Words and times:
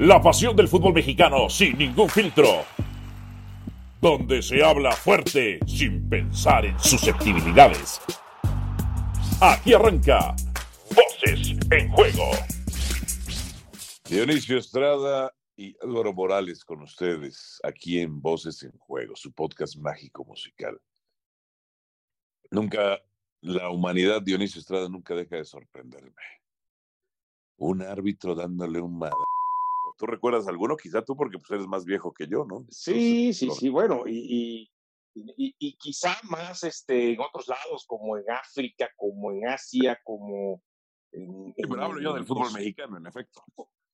La 0.00 0.18
pasión 0.18 0.56
del 0.56 0.66
fútbol 0.66 0.94
mexicano 0.94 1.50
sin 1.50 1.76
ningún 1.76 2.08
filtro. 2.08 2.64
Donde 4.00 4.40
se 4.40 4.64
habla 4.64 4.92
fuerte 4.92 5.60
sin 5.66 6.08
pensar 6.08 6.64
en 6.64 6.80
susceptibilidades. 6.80 8.00
Aquí 9.42 9.74
arranca 9.74 10.34
Voces 10.96 11.50
en 11.70 11.90
Juego. 11.90 12.30
Dionisio 14.08 14.56
Estrada 14.56 15.34
y 15.54 15.76
Álvaro 15.82 16.14
Morales 16.14 16.64
con 16.64 16.80
ustedes 16.80 17.60
aquí 17.62 18.00
en 18.00 18.22
Voces 18.22 18.62
en 18.62 18.72
Juego, 18.78 19.14
su 19.16 19.34
podcast 19.34 19.76
mágico 19.76 20.24
musical. 20.24 20.80
Nunca, 22.50 23.02
la 23.42 23.68
humanidad, 23.68 24.22
Dionisio 24.22 24.60
Estrada, 24.60 24.88
nunca 24.88 25.14
deja 25.14 25.36
de 25.36 25.44
sorprenderme. 25.44 26.22
Un 27.58 27.82
árbitro 27.82 28.34
dándole 28.34 28.80
un 28.80 28.96
madre. 28.96 29.14
¿Tú 30.00 30.06
recuerdas 30.06 30.48
alguno? 30.48 30.78
Quizá 30.78 31.02
tú 31.02 31.14
porque 31.14 31.36
pues, 31.36 31.50
eres 31.50 31.66
más 31.66 31.84
viejo 31.84 32.10
que 32.14 32.26
yo, 32.26 32.46
¿no? 32.46 32.64
Sí, 32.70 33.34
sí, 33.34 33.50
sí, 33.50 33.68
bueno, 33.68 34.04
y, 34.06 34.72
y, 35.14 35.54
y, 35.58 35.76
quizá 35.76 36.16
más 36.22 36.64
este, 36.64 37.12
en 37.12 37.20
otros 37.20 37.46
lados, 37.48 37.84
como 37.86 38.16
en 38.16 38.24
África, 38.30 38.88
como 38.96 39.30
en 39.30 39.46
Asia, 39.46 40.00
como... 40.02 40.62
En, 41.12 41.52
pero 41.54 41.84
hablo 41.84 42.00
yo 42.00 42.14
del 42.14 42.24
fútbol 42.24 42.44
pues 42.44 42.54
mexicano, 42.54 42.96
en 42.96 43.08
efecto. 43.08 43.44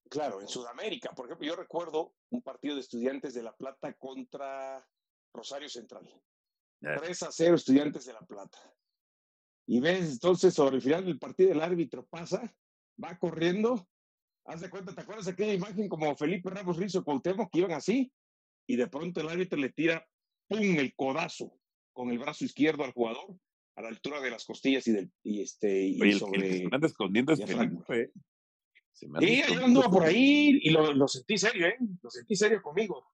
Claro, 0.09 0.41
en 0.41 0.47
Sudamérica. 0.47 1.11
Por 1.11 1.27
ejemplo, 1.27 1.45
yo 1.45 1.57
recuerdo 1.57 2.15
un 2.31 2.41
partido 2.41 2.77
de 2.77 2.83
estudiantes 2.83 3.35
de 3.35 3.43
La 3.43 3.57
Plata 3.57 3.93
contra 3.95 4.87
Rosario 5.35 5.69
Central. 5.69 6.09
3 6.83 7.23
a 7.25 7.33
0 7.33 7.57
estudiantes 7.57 8.05
de 8.05 8.13
La 8.13 8.21
Plata. 8.21 8.59
Y 9.67 9.81
ves, 9.81 10.13
entonces, 10.13 10.55
sobre 10.55 10.77
el 10.77 10.83
final 10.83 11.05
del 11.05 11.19
partido, 11.19 11.51
el 11.51 11.61
árbitro 11.61 12.07
pasa, 12.07 12.55
va 13.03 13.19
corriendo. 13.19 13.89
Haz 14.47 14.61
de 14.61 14.71
cuenta, 14.71 14.95
¿te 14.95 15.01
acuerdas 15.01 15.27
de 15.27 15.33
aquella 15.33 15.55
imagen 15.55 15.89
como 15.89 16.15
Felipe 16.17 16.51
Ramos 16.51 16.77
Rizo 16.77 17.05
Cuauhtémoc 17.05 17.51
que 17.51 17.59
iban 17.59 17.73
así? 17.73 18.13
Y 18.67 18.77
de 18.77 18.87
pronto 18.89 19.21
el 19.21 19.29
árbitro 19.29 19.59
le 19.59 19.71
tira, 19.71 20.07
¡pum!, 20.49 20.61
el 20.61 20.95
codazo 20.95 21.59
con 21.93 22.11
el 22.11 22.19
brazo 22.19 22.45
izquierdo 22.45 22.85
al 22.85 22.93
jugador 22.93 23.37
a 23.77 23.83
la 23.83 23.89
altura 23.89 24.21
de 24.21 24.31
las 24.31 24.45
costillas 24.45 24.87
y 24.89 24.93
del 24.93 25.11
y 25.23 25.43
este 25.43 25.87
y 25.87 26.01
Oye, 26.01 26.19
sobre 26.19 26.63
el 26.63 26.71
que 26.71 26.87
escondiendo 26.87 27.33
es 27.33 27.45
Felipe. 27.45 28.11
Sí, 28.93 29.43
yo 29.53 29.65
anduvo 29.65 29.91
por 29.91 30.05
ahí 30.05 30.59
y 30.63 30.71
lo, 30.71 30.93
lo, 30.95 31.07
sentí 31.07 31.37
serio, 31.37 31.67
¿eh? 31.67 31.77
Lo 32.03 32.11
sentí 32.11 32.35
serio 32.35 32.63
conmigo. 32.63 33.05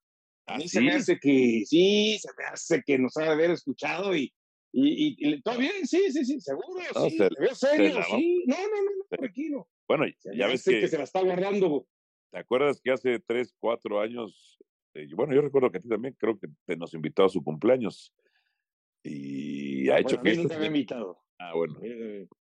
A 0.45 0.57
mí 0.57 0.69
se 0.69 0.79
me 0.79 0.93
hace 0.93 1.19
que, 1.19 1.63
sí, 1.65 2.17
se 2.19 2.29
me 2.37 2.45
hace 2.45 2.81
que 2.83 2.97
nos 2.97 3.17
ha 3.17 3.23
de 3.23 3.29
haber 3.29 3.51
escuchado 3.51 4.15
y, 4.15 4.33
y, 4.71 5.15
y, 5.17 5.41
todo 5.41 5.57
bien, 5.57 5.85
sí, 5.85 6.09
sí, 6.11 6.23
sí, 6.23 6.39
seguro, 6.39 6.81
sí, 7.09 7.17
se, 7.17 7.29
veo 7.37 7.55
serio, 7.55 8.01
sí. 8.03 8.43
No, 8.47 8.55
no, 8.55 8.63
no, 8.63 8.91
no, 8.97 9.05
tranquilo. 9.09 9.67
Bueno, 9.87 10.05
ya, 10.35 10.47
ves 10.47 10.63
que, 10.63 10.81
que, 10.81 10.87
se 10.87 10.97
la 10.97 11.03
está 11.03 11.21
guardando. 11.21 11.85
¿Te 12.31 12.39
acuerdas 12.39 12.81
que 12.81 12.91
hace 12.91 13.19
tres, 13.19 13.53
cuatro 13.59 13.99
años, 13.99 14.57
eh, 14.93 15.07
bueno, 15.13 15.33
yo 15.33 15.41
recuerdo 15.41 15.71
que 15.71 15.77
a 15.77 15.81
ti 15.81 15.89
también 15.89 16.15
creo 16.17 16.39
que 16.39 16.47
te 16.65 16.75
nos 16.75 16.93
invitó 16.93 17.25
a 17.25 17.29
su 17.29 17.43
cumpleaños 17.43 18.13
y 19.03 19.89
ha 19.89 19.99
hecho 19.99 20.21
que... 20.21 20.31
A 20.31 20.35
mí 20.35 20.43
no 20.43 20.49
te 20.49 20.55
había 20.55 20.67
invitado. 20.67 21.23
Ah, 21.39 21.53
bueno. 21.53 21.75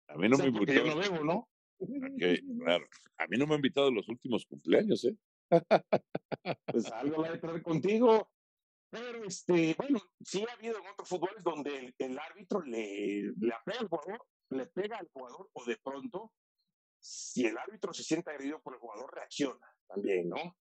A 0.08 0.16
mí 0.18 0.30
no 0.30 0.38
me 0.38 0.48
invitó. 0.48 0.74
Yo 0.74 0.86
no 0.86 0.98
bebo, 0.98 1.24
¿no? 1.24 1.50
Okay, 1.80 2.40
claro. 2.60 2.86
A 3.18 3.28
mí 3.28 3.38
no 3.38 3.48
me 3.48 3.54
ha 3.54 3.56
invitado 3.56 3.92
los 3.92 4.08
últimos 4.10 4.46
cumpleaños, 4.46 5.06
¿eh? 5.06 5.16
Pues 6.68 6.92
algo 6.92 7.22
la 7.22 7.32
de 7.32 7.38
traer 7.38 7.62
contigo. 7.62 8.30
Pero, 8.90 9.24
este, 9.26 9.74
bueno, 9.76 10.00
sí 10.24 10.46
ha 10.48 10.54
habido 10.54 10.78
en 10.78 10.88
otros 10.88 11.10
fútboles 11.10 11.44
donde 11.44 11.78
el, 11.80 11.96
el 11.98 12.20
árbitro 12.20 12.62
le, 12.62 13.24
le 13.24 13.54
pega 13.66 13.80
al 13.80 13.88
jugador, 13.88 14.26
le 14.52 14.66
pega 14.68 14.98
al 14.98 15.10
jugador, 15.12 15.50
o 15.54 15.66
de 15.66 15.78
pronto, 15.78 16.32
si 17.04 17.46
el 17.46 17.58
árbitro 17.58 17.94
se 17.94 18.04
siente 18.04 18.32
agredido 18.32 18.62
por 18.62 18.74
el 18.74 18.80
jugador, 18.80 19.14
reacciona 19.14 19.68
también, 19.88 20.30
¿no? 20.30 20.58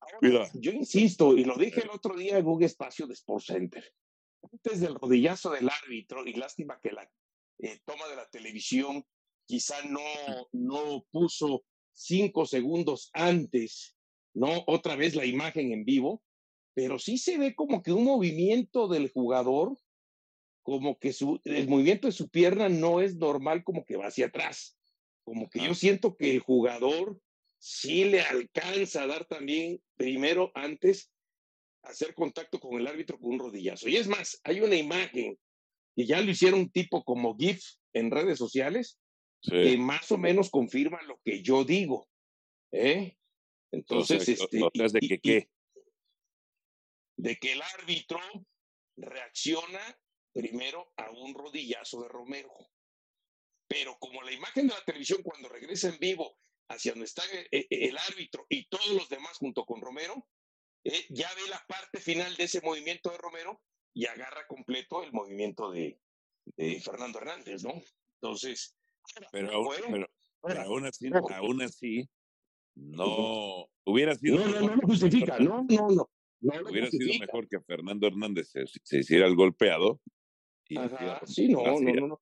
Ahora, 0.00 0.48
yo 0.54 0.70
insisto, 0.70 1.36
y 1.36 1.44
lo 1.44 1.56
dije 1.56 1.80
el 1.80 1.90
otro 1.90 2.14
día 2.14 2.38
en 2.38 2.46
un 2.46 2.62
espacio 2.62 3.06
de 3.06 3.14
Sports 3.14 3.46
Center, 3.46 3.84
antes 4.52 4.80
del 4.80 4.94
rodillazo 4.94 5.50
del 5.50 5.68
árbitro, 5.68 6.24
y 6.26 6.34
lástima 6.34 6.78
que 6.80 6.92
la 6.92 7.10
eh, 7.58 7.80
toma 7.84 8.06
de 8.08 8.16
la 8.16 8.28
televisión 8.28 9.04
quizá 9.46 9.82
no, 9.84 10.00
no 10.52 11.04
puso 11.10 11.64
cinco 11.92 12.46
segundos 12.46 13.10
antes, 13.14 13.96
¿no? 14.34 14.62
Otra 14.66 14.94
vez 14.94 15.16
la 15.16 15.24
imagen 15.24 15.72
en 15.72 15.84
vivo, 15.84 16.22
pero 16.74 16.98
sí 16.98 17.18
se 17.18 17.38
ve 17.38 17.56
como 17.56 17.82
que 17.82 17.92
un 17.92 18.04
movimiento 18.04 18.86
del 18.86 19.10
jugador, 19.10 19.76
como 20.62 20.98
que 20.98 21.12
su, 21.12 21.40
el 21.44 21.66
movimiento 21.66 22.06
de 22.06 22.12
su 22.12 22.28
pierna 22.28 22.68
no 22.68 23.00
es 23.00 23.16
normal, 23.16 23.64
como 23.64 23.84
que 23.84 23.96
va 23.96 24.06
hacia 24.06 24.26
atrás. 24.26 24.77
Como 25.28 25.50
que 25.50 25.60
yo 25.60 25.74
siento 25.74 26.16
que 26.16 26.30
el 26.30 26.40
jugador 26.40 27.20
sí 27.58 28.04
le 28.04 28.22
alcanza 28.22 29.02
a 29.02 29.06
dar 29.06 29.26
también 29.26 29.78
primero 29.94 30.50
antes 30.54 31.12
hacer 31.82 32.14
contacto 32.14 32.58
con 32.58 32.80
el 32.80 32.86
árbitro 32.86 33.18
con 33.18 33.34
un 33.34 33.38
rodillazo. 33.38 33.90
Y 33.90 33.96
es 33.96 34.08
más, 34.08 34.40
hay 34.42 34.62
una 34.62 34.74
imagen 34.74 35.38
que 35.94 36.06
ya 36.06 36.22
lo 36.22 36.30
hicieron 36.30 36.70
tipo 36.70 37.04
como 37.04 37.36
GIF 37.36 37.62
en 37.92 38.10
redes 38.10 38.38
sociales, 38.38 38.98
que 39.42 39.76
más 39.76 40.10
o 40.10 40.16
menos 40.16 40.48
confirma 40.48 41.02
lo 41.02 41.20
que 41.22 41.42
yo 41.42 41.62
digo. 41.62 42.08
¿eh? 42.72 43.18
Entonces, 43.70 44.26
este, 44.30 44.58
de 44.58 45.00
que 45.00 45.20
qué? 45.20 45.50
De 47.18 47.36
que 47.36 47.52
el 47.52 47.60
árbitro 47.60 48.18
reacciona 48.96 50.00
primero 50.32 50.90
a 50.96 51.10
un 51.10 51.34
rodillazo 51.34 52.00
de 52.00 52.08
Romero. 52.08 52.50
Pero 53.68 53.98
como 53.98 54.22
la 54.22 54.32
imagen 54.32 54.66
de 54.66 54.74
la 54.74 54.84
televisión 54.84 55.22
cuando 55.22 55.48
regresa 55.48 55.88
en 55.88 55.98
vivo 55.98 56.36
hacia 56.68 56.92
donde 56.92 57.06
está 57.06 57.22
el, 57.50 57.98
árbitro 57.98 58.46
y 58.48 58.66
todos 58.68 58.88
los 58.90 59.08
demás 59.08 59.36
junto 59.38 59.64
con 59.64 59.80
Romero, 59.80 60.26
eh, 60.84 61.06
ya 61.10 61.28
ve 61.34 61.48
la 61.48 61.64
parte 61.66 62.00
final 62.00 62.34
de 62.36 62.44
ese 62.44 62.60
movimiento 62.62 63.10
de 63.10 63.18
Romero 63.18 63.62
y 63.94 64.06
agarra 64.06 64.46
completo 64.46 65.02
el 65.02 65.12
movimiento 65.12 65.70
de, 65.70 66.00
de 66.56 66.80
Fernando 66.80 67.18
Hernández, 67.18 67.64
¿no? 67.64 67.74
Entonces, 68.20 68.74
pero, 69.32 69.50
pero, 70.42 70.64
aún 70.64 70.86
así, 70.86 71.10
aún 71.34 71.62
así, 71.62 72.08
no 72.74 73.66
hubiera 73.84 74.14
sido. 74.14 74.38
No, 74.38 74.48
no, 74.48 74.60
no, 74.60 74.76
no 74.76 74.82
justifica, 74.86 75.38
no, 75.38 75.64
no, 75.68 75.88
no. 75.88 76.10
no 76.40 76.70
hubiera 76.70 76.90
sido 76.90 77.18
mejor 77.18 77.48
que 77.48 77.60
Fernando 77.60 78.06
Hernández 78.06 78.50
se, 78.50 78.66
se 78.66 78.98
hiciera 78.98 79.26
el 79.26 79.36
golpeado. 79.36 80.00
Y 80.68 80.76
Ajá, 80.76 81.20
sí, 81.26 81.48
no, 81.48 81.62
no, 81.64 81.80
no, 81.80 82.06
no. 82.08 82.20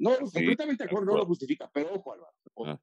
No, 0.00 0.16
completamente 0.18 0.84
de 0.84 0.88
acuerdo, 0.88 1.12
no 1.12 1.18
lo 1.18 1.26
justifica, 1.26 1.70
pero 1.72 1.94
ojo, 1.94 2.12
Álvaro. 2.14 2.34
Ah. 2.64 2.80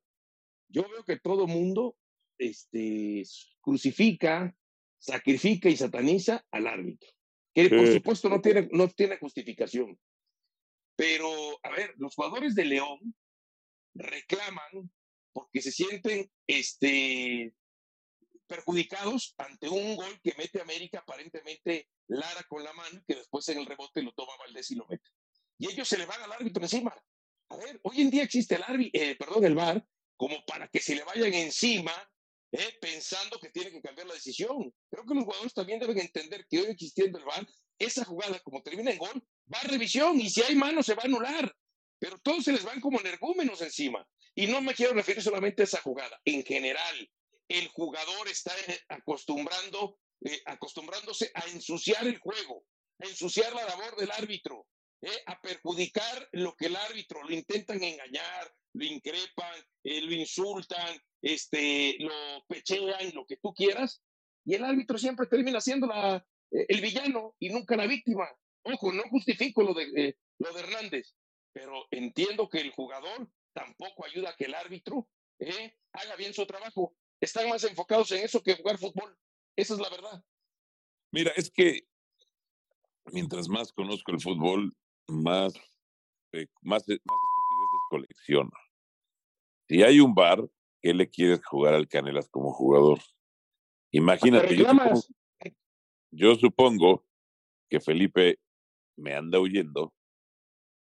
Yo 0.69 0.83
veo 0.88 1.03
que 1.03 1.17
todo 1.17 1.47
mundo 1.47 1.97
este, 2.38 3.23
crucifica, 3.59 4.55
sacrifica 5.00 5.67
y 5.67 5.75
sataniza 5.75 6.45
al 6.51 6.67
árbitro, 6.67 7.09
que 7.53 7.69
por 7.69 7.88
supuesto 7.88 8.29
no 8.29 8.39
tiene, 8.39 8.69
no 8.72 8.88
tiene 8.89 9.17
justificación. 9.17 10.00
Pero, 10.95 11.28
a 11.63 11.72
ver, 11.72 11.95
los 11.97 12.13
jugadores 12.13 12.53
de 12.53 12.66
León 12.66 13.16
reclaman 13.95 14.91
porque 15.34 15.61
se 15.61 15.72
sienten 15.72 16.31
este, 16.45 17.53
perjudicados 18.47 19.34
ante 19.39 19.69
un 19.69 19.95
gol 19.95 20.19
que 20.22 20.35
mete 20.38 20.61
América 20.61 20.99
aparentemente 20.99 21.89
Lara 22.07 22.44
con 22.47 22.63
la 22.63 22.73
mano, 22.73 23.03
que 23.07 23.16
después 23.16 23.47
en 23.49 23.57
el 23.57 23.66
rebote 23.66 24.03
lo 24.03 24.11
toma 24.13 24.38
Valdés 24.38 24.69
y 24.72 24.75
lo 24.75 24.85
mete. 24.88 25.09
Y 25.57 25.72
ellos 25.72 25.88
se 25.88 25.97
le 25.97 26.06
van 26.06 26.22
al 26.22 26.31
árbitro 26.31 26.63
encima. 26.63 26.94
A 27.50 27.57
ver, 27.57 27.79
hoy 27.84 28.01
en 28.01 28.09
día 28.09 28.23
existe 28.23 28.56
el 28.56 28.63
árbitro, 28.63 29.01
eh, 29.01 29.16
perdón, 29.16 29.45
el 29.45 29.56
VAR, 29.56 29.84
como 30.16 30.44
para 30.45 30.68
que 30.68 30.79
se 30.79 30.95
le 30.95 31.03
vayan 31.03 31.34
encima 31.34 31.94
eh, 32.51 32.78
pensando 32.81 33.40
que 33.40 33.50
tiene 33.50 33.72
que 33.72 33.81
cambiar 33.81 34.07
la 34.07 34.13
decisión. 34.13 34.73
Creo 34.90 35.06
que 35.06 35.16
los 35.16 35.23
jugadores 35.23 35.53
también 35.53 35.79
deben 35.79 35.97
entender 36.00 36.46
que 36.50 36.59
hoy 36.59 36.67
existiendo 36.67 37.19
el 37.19 37.25
VAR, 37.25 37.47
esa 37.79 38.03
jugada 38.06 38.40
como 38.41 38.62
termina 38.62 38.91
en 38.91 38.97
gol, 38.97 39.23
va 39.53 39.59
a 39.59 39.67
revisión 39.67 40.19
y 40.19 40.29
si 40.29 40.41
hay 40.41 40.56
mano 40.56 40.84
se 40.84 40.96
va 40.96 41.03
a 41.03 41.06
anular 41.06 41.53
pero 42.00 42.19
todos 42.19 42.44
se 42.44 42.51
les 42.51 42.63
van 42.63 42.79
como 42.79 43.00
energúmenos 43.00 43.62
encima. 43.62 44.07
Y 44.35 44.47
no 44.47 44.62
me 44.62 44.75
quiero 44.75 44.94
referir 44.94 45.22
solamente 45.22 45.63
a 45.63 45.66
esa 45.66 45.81
jugada. 45.81 46.19
En 46.25 46.44
general, 46.44 47.11
el 47.47 47.67
jugador 47.70 48.28
está 48.28 48.53
eh, 48.67 48.79
acostumbrando, 48.90 49.99
acostumbrándose 50.46 51.32
a 51.34 51.47
ensuciar 51.47 52.05
el 52.05 52.20
juego, 52.20 52.66
a 52.99 53.08
ensuciar 53.08 53.53
la 53.53 53.66
labor 53.66 53.96
del 53.97 54.11
árbitro, 54.11 54.67
eh, 55.02 55.23
a 55.26 55.40
perjudicar 55.41 56.29
lo 56.32 56.55
que 56.55 56.67
el 56.67 56.76
árbitro, 56.76 57.23
lo 57.23 57.34
intentan 57.34 57.84
engañar, 57.84 58.53
lo 58.73 58.85
increpan, 58.85 59.55
lo 59.84 60.14
insultan, 60.14 61.02
este, 61.22 61.96
lo 61.99 62.44
pechean, 62.47 63.14
lo 63.14 63.26
que 63.26 63.38
tú 63.38 63.53
quieras, 63.53 64.02
y 64.46 64.55
el 64.55 64.64
árbitro 64.64 64.97
siempre 64.97 65.28
termina 65.28 65.59
siendo 65.61 65.88
la, 65.88 66.26
el 66.52 66.82
villano 66.82 67.35
y 67.40 67.49
nunca 67.49 67.76
la 67.76 67.88
víctima. 67.88 68.28
Ojo, 68.64 68.91
no 68.91 69.03
justifico 69.09 69.64
lo 69.64 69.73
de, 69.73 70.17
lo 70.40 70.53
de 70.53 70.59
Hernández, 70.59 71.16
pero 71.53 71.85
entiendo 71.91 72.49
que 72.49 72.59
el 72.59 72.72
jugador 72.72 73.29
tampoco 73.53 74.05
ayuda 74.05 74.29
a 74.29 74.35
que 74.35 74.46
el 74.46 74.55
árbitro 74.55 75.09
eh, 75.40 75.76
haga 75.94 76.16
bien 76.16 76.34
su 76.34 76.46
trabajo. 76.46 76.96
Están 77.20 77.49
más 77.49 77.64
enfocados 77.64 78.11
en 78.11 78.23
eso 78.23 78.44
que 78.44 78.55
jugar 78.55 78.78
fútbol. 78.78 79.17
Esa 79.55 79.73
es 79.73 79.79
la 79.79 79.90
verdad. 79.90 80.23
Mira, 81.11 81.32
es 81.35 81.49
que 81.49 81.88
mientras 83.11 83.47
más 83.47 83.72
conozco 83.72 84.11
el 84.11 84.22
fútbol, 84.22 84.76
más, 85.08 85.54
eh, 86.34 86.48
más, 86.62 86.82
más 86.82 86.82
estupideces 86.82 87.82
colecciono. 87.90 88.52
Si 89.68 89.84
hay 89.84 90.00
un 90.00 90.14
bar, 90.14 90.48
¿qué 90.82 90.94
le 90.94 91.09
quieres 91.09 91.44
jugar 91.46 91.74
al 91.74 91.88
Canelas 91.88 92.30
como 92.30 92.52
jugador? 92.52 93.00
Imagínate, 93.92 94.58
yo 96.12 96.36
supongo, 96.36 97.06
que 97.70 97.80
Felipe 97.80 98.40
me 98.98 99.14
anda 99.14 99.40
huyendo 99.40 99.94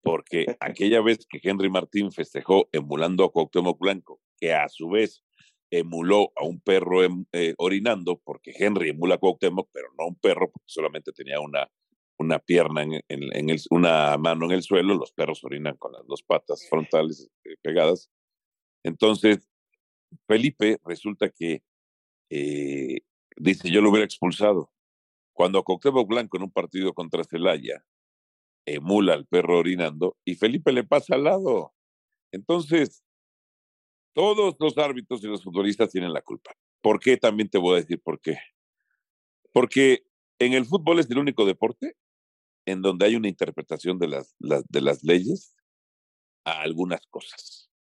porque 0.03 0.57
aquella 0.61 1.01
vez 1.01 1.27
que 1.29 1.41
Henry 1.43 1.71
Martín 1.71 2.11
festejó 2.11 2.69
emulando 2.73 3.25
a 3.25 3.31
Cuauhtémoc 3.31 3.79
Blanco, 3.79 4.21
que 4.37 4.53
a 4.53 4.69
su 4.69 4.89
vez 4.89 5.25
emuló 5.71 6.33
a 6.37 6.45
un 6.45 6.61
perro 6.61 7.05
em, 7.05 7.25
eh, 7.33 7.55
orinando, 7.57 8.21
porque 8.25 8.53
Henry 8.55 8.91
emula 8.91 9.15
a 9.15 9.19
Cuauhtémoc, 9.19 9.71
pero 9.73 9.89
no 9.97 10.05
a 10.05 10.09
un 10.09 10.17
perro, 10.17 10.51
porque 10.51 10.67
solamente 10.67 11.13
tenía 11.13 11.41
una, 11.41 11.71
una 12.23 12.39
pierna, 12.39 12.83
en, 12.83 13.51
el, 13.51 13.61
una 13.71 14.17
mano 14.19 14.47
en 14.47 14.53
el 14.53 14.63
suelo, 14.63 14.95
los 14.95 15.13
perros 15.13 15.45
orinan 15.45 15.77
con 15.77 15.93
las 15.93 16.07
dos 16.07 16.23
patas 16.23 16.67
frontales 16.69 17.31
eh, 17.45 17.57
pegadas. 17.63 18.11
Entonces, 18.83 19.49
Felipe 20.27 20.79
resulta 20.85 21.29
que 21.31 21.63
eh, 22.31 23.01
dice, 23.37 23.71
yo 23.71 23.81
lo 23.81 23.91
hubiera 23.91 24.05
expulsado. 24.05 24.73
Cuando 25.33 25.63
Cuauhtémoc 25.63 26.09
Blanco 26.09 26.37
en 26.37 26.45
un 26.45 26.51
partido 26.51 26.93
contra 26.93 27.25
Celaya 27.25 27.85
emula 28.67 29.15
al 29.15 29.27
perro 29.27 29.59
orinando 29.59 30.17
y 30.25 30.35
Felipe 30.35 30.73
le 30.73 30.85
pasa 30.85 31.15
al 31.15 31.25
lado. 31.25 31.75
Entonces, 32.31 33.03
todos 34.15 34.57
los 34.59 34.79
árbitros 34.79 35.23
y 35.25 35.27
los 35.27 35.43
futbolistas 35.43 35.91
tienen 35.91 36.13
la 36.13 36.23
culpa. 36.23 36.53
¿Por 36.81 37.01
qué? 37.01 37.17
También 37.17 37.49
te 37.49 37.59
voy 37.59 37.75
a 37.75 37.81
decir 37.81 38.01
por 38.01 38.21
qué. 38.21 38.39
Porque 39.53 40.05
en 40.39 40.53
el 40.53 40.65
fútbol 40.65 40.99
es 40.99 41.11
el 41.11 41.19
único 41.19 41.45
deporte 41.45 41.97
en 42.67 42.83
donde 42.83 43.07
hay 43.07 43.17
una 43.17 43.29
interpretación 43.29 43.99
de 43.99 44.09
las, 44.09 44.35
de 44.39 44.81
las 44.81 45.03
leyes 45.03 45.57
a 46.45 46.63
algunas 46.63 47.07
cosas. 47.09 47.71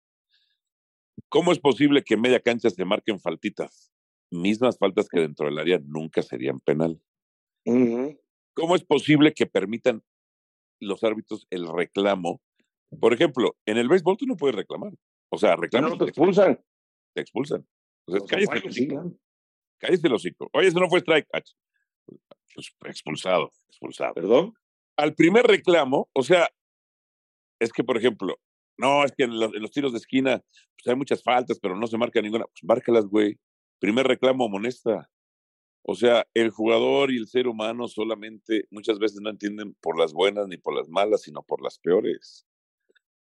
¿Cómo 1.28 1.52
es 1.52 1.58
posible 1.58 2.02
que 2.02 2.14
en 2.14 2.20
media 2.20 2.40
cancha 2.40 2.70
se 2.70 2.84
marquen 2.84 3.20
faltitas? 3.20 3.92
Mismas 4.30 4.78
faltas 4.78 5.08
que 5.08 5.20
dentro 5.20 5.46
del 5.46 5.58
área 5.58 5.78
nunca 5.84 6.22
serían 6.22 6.60
penal. 6.60 7.00
¿Cómo 8.54 8.76
es 8.76 8.84
posible 8.84 9.32
que 9.32 9.46
permitan 9.46 10.02
los 10.80 11.04
árbitros 11.04 11.46
el 11.50 11.66
reclamo? 11.68 12.40
Por 13.00 13.12
ejemplo, 13.12 13.56
en 13.66 13.78
el 13.78 13.88
béisbol 13.88 14.16
tú 14.16 14.26
no 14.26 14.36
puedes 14.36 14.56
reclamar. 14.56 14.92
O 15.30 15.38
sea, 15.38 15.56
reclamas. 15.56 15.92
No, 15.92 15.98
te 15.98 16.04
expulsan. 16.04 16.62
Te 17.14 17.20
expulsan. 17.22 17.66
Entonces, 18.06 18.30
cállese 18.30 18.52
el 18.52 18.68
hocico. 18.68 19.18
Cállese 19.78 20.06
el 20.06 20.12
hocico. 20.14 20.50
Oye, 20.52 20.68
eso 20.68 20.80
no 20.80 20.88
fue 20.88 21.00
strike. 21.00 21.28
Pues 22.54 22.74
expulsado, 22.84 23.50
expulsado. 23.68 24.14
¿Perdón? 24.14 24.54
Al 25.02 25.16
primer 25.16 25.44
reclamo, 25.44 26.08
o 26.12 26.22
sea, 26.22 26.48
es 27.60 27.72
que, 27.72 27.82
por 27.82 27.96
ejemplo, 27.96 28.38
no, 28.78 29.02
es 29.02 29.10
que 29.10 29.24
en 29.24 29.36
los, 29.36 29.72
tiros 29.72 29.90
de 29.90 29.98
esquina 29.98 30.40
pues 30.76 30.86
hay 30.86 30.94
muchas 30.94 31.24
faltas, 31.24 31.58
pero 31.60 31.74
no 31.74 31.88
se 31.88 31.98
marca 31.98 32.22
ninguna. 32.22 32.44
Pues 32.44 32.62
márcalas, 32.62 33.06
güey. 33.06 33.36
Primer 33.80 34.06
reclamo, 34.06 34.44
amonesta. 34.44 35.10
O 35.82 35.96
sea, 35.96 36.24
el 36.34 36.50
jugador 36.50 37.10
y 37.10 37.16
el 37.16 37.26
ser 37.26 37.48
humano 37.48 37.88
solamente 37.88 38.68
muchas 38.70 39.00
veces 39.00 39.20
no 39.20 39.30
entienden 39.30 39.74
por 39.80 39.98
las 39.98 40.12
buenas 40.12 40.46
ni 40.46 40.56
por 40.56 40.72
las 40.72 40.88
malas, 40.88 41.22
sino 41.22 41.42
por 41.42 41.64
las 41.64 41.80
peores. 41.80 42.46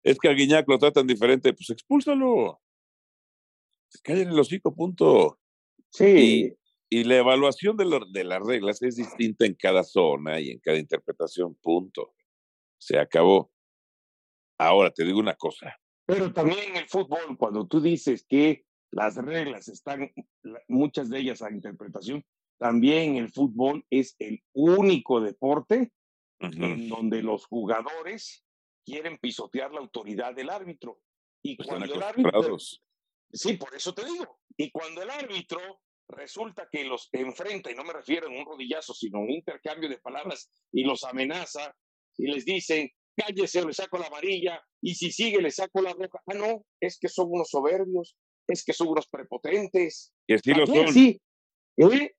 Es 0.03 0.19
que 0.19 0.29
a 0.29 0.33
Guiñac 0.33 0.69
lo 0.69 0.81
tratan 0.81 1.07
diferente, 1.07 1.53
pues 1.53 1.71
expúlsalo. 1.71 2.61
Callen 4.03 4.31
el 4.31 4.41
hocico, 4.41 4.75
punto. 4.75 5.39
Sí. 5.91 6.53
Y, 6.91 7.05
la 7.05 7.17
evaluación 7.17 7.77
de, 7.77 8.01
de 8.11 8.25
las 8.25 8.41
reglas 8.43 8.83
es 8.83 8.97
distinta 8.97 9.45
en 9.45 9.55
cada 9.55 9.85
zona 9.85 10.41
y 10.41 10.51
en 10.51 10.59
cada 10.59 10.79
interpretación, 10.79 11.55
punto. 11.57 12.15
Se 12.79 12.99
acabó. 12.99 13.51
Ahora 14.59 14.91
te 14.91 15.05
digo 15.05 15.19
una 15.19 15.35
cosa. 15.35 15.79
Pero 16.07 16.33
también 16.33 16.71
en 16.71 16.77
el 16.77 16.89
fútbol, 16.89 17.37
cuando 17.37 17.67
tú 17.67 17.81
dices 17.81 18.25
que 18.27 18.65
las 18.91 19.17
reglas 19.17 19.69
están, 19.69 20.11
muchas 20.67 21.11
de 21.11 21.19
ellas 21.19 21.43
a 21.43 21.51
interpretación, 21.51 22.25
también 22.59 23.17
el 23.17 23.31
fútbol 23.31 23.85
es 23.91 24.17
el 24.19 24.43
único 24.53 25.21
deporte 25.21 25.93
en 26.41 26.89
donde 26.89 27.23
los 27.23 27.47
jugadores 27.47 28.45
quieren 28.85 29.19
pisotear 29.19 29.73
la 29.73 29.81
autoridad 29.81 30.35
del 30.35 30.51
árbitro. 30.51 30.99
Y 31.43 31.57
pues 31.57 31.69
cuando 31.69 31.95
el 31.95 32.03
árbitro. 32.03 32.57
Sí, 33.33 33.55
por 33.57 33.75
eso 33.75 33.95
te 33.95 34.05
digo. 34.05 34.41
Y 34.57 34.71
cuando 34.71 35.03
el 35.03 35.11
árbitro 35.11 35.61
resulta 36.09 36.69
que 36.71 36.85
los 36.85 37.09
enfrenta, 37.13 37.71
y 37.71 37.75
no 37.75 37.85
me 37.85 37.93
refiero 37.93 38.29
a 38.29 38.31
un 38.31 38.45
rodillazo, 38.45 38.95
sino 38.95 39.19
a 39.19 39.23
un 39.23 39.31
intercambio 39.31 39.89
de 39.89 39.99
palabras, 39.99 40.51
y 40.73 40.85
los 40.85 41.05
amenaza, 41.05 41.75
y 42.17 42.27
les 42.27 42.45
dicen, 42.45 42.91
cállese 43.17 43.65
le 43.65 43.73
saco 43.73 43.99
la 43.99 44.07
amarilla, 44.07 44.63
y 44.81 44.95
si 44.95 45.13
sigue 45.13 45.41
le 45.41 45.51
saco 45.51 45.83
la 45.83 45.93
roja. 45.93 46.21
Ah, 46.27 46.35
no, 46.35 46.65
es 46.81 46.99
que 46.99 47.09
son 47.09 47.29
unos 47.31 47.51
soberbios, 47.51 48.17
es 48.47 48.65
que 48.65 48.73
son 48.73 48.89
unos 48.89 49.07
prepotentes. 49.09 50.13
Y 50.27 50.35
así 50.35 50.53
lo 50.53 50.67
son. 50.67 50.93
Sí, 50.93 51.21
¿Eh? 51.77 52.15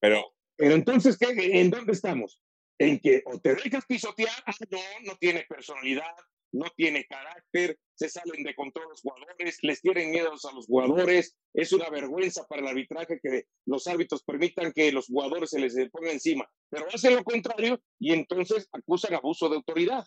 Pero, 0.00 0.34
pero, 0.56 0.74
entonces, 0.74 1.16
¿qué, 1.16 1.60
¿en 1.60 1.70
dónde 1.70 1.92
estamos? 1.92 2.40
En 2.78 2.98
que 2.98 3.22
o 3.26 3.38
te 3.38 3.54
dejas 3.54 3.86
pisotear, 3.86 4.34
ah, 4.46 4.52
no, 4.70 4.78
no 5.04 5.16
tiene 5.16 5.44
personalidad, 5.48 6.16
no 6.52 6.66
tiene 6.76 7.04
carácter, 7.04 7.78
se 7.94 8.08
salen 8.08 8.42
de 8.42 8.54
control 8.54 8.88
los 8.88 9.00
jugadores, 9.00 9.58
les 9.62 9.80
tienen 9.80 10.10
miedo 10.10 10.30
a 10.30 10.54
los 10.54 10.66
jugadores, 10.66 11.36
es 11.52 11.72
una 11.72 11.88
vergüenza 11.90 12.46
para 12.46 12.62
el 12.62 12.68
arbitraje 12.68 13.20
que 13.22 13.44
los 13.66 13.86
árbitros 13.86 14.22
permitan 14.24 14.72
que 14.72 14.92
los 14.92 15.06
jugadores 15.06 15.50
se 15.50 15.60
les 15.60 15.74
ponga 15.90 16.12
encima, 16.12 16.48
pero 16.68 16.86
hacen 16.92 17.16
lo 17.16 17.24
contrario 17.24 17.80
y 17.98 18.12
entonces 18.12 18.68
acusan 18.72 19.14
abuso 19.14 19.48
de 19.48 19.56
autoridad. 19.56 20.04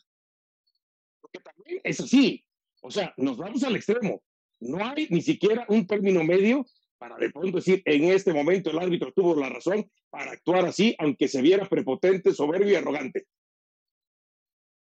Porque 1.22 1.40
también 1.40 1.82
es 1.84 2.00
así, 2.00 2.44
o 2.82 2.92
sea, 2.92 3.14
nos 3.18 3.38
vamos 3.38 3.64
al 3.64 3.76
extremo, 3.76 4.22
no 4.60 4.86
hay 4.86 5.08
ni 5.10 5.22
siquiera 5.22 5.66
un 5.70 5.88
término 5.88 6.24
medio 6.24 6.66
para 6.98 7.16
de 7.18 7.30
pronto 7.30 7.58
decir, 7.58 7.82
en 7.86 8.06
este 8.06 8.34
momento 8.34 8.72
el 8.72 8.80
árbitro 8.80 9.14
tuvo 9.14 9.36
la 9.36 9.50
razón 9.50 9.90
para 10.10 10.32
actuar 10.32 10.66
así, 10.66 10.96
aunque 11.00 11.28
se 11.28 11.42
viera 11.42 11.68
prepotente, 11.68 12.34
soberbio 12.34 12.72
y 12.72 12.76
arrogante. 12.76 13.28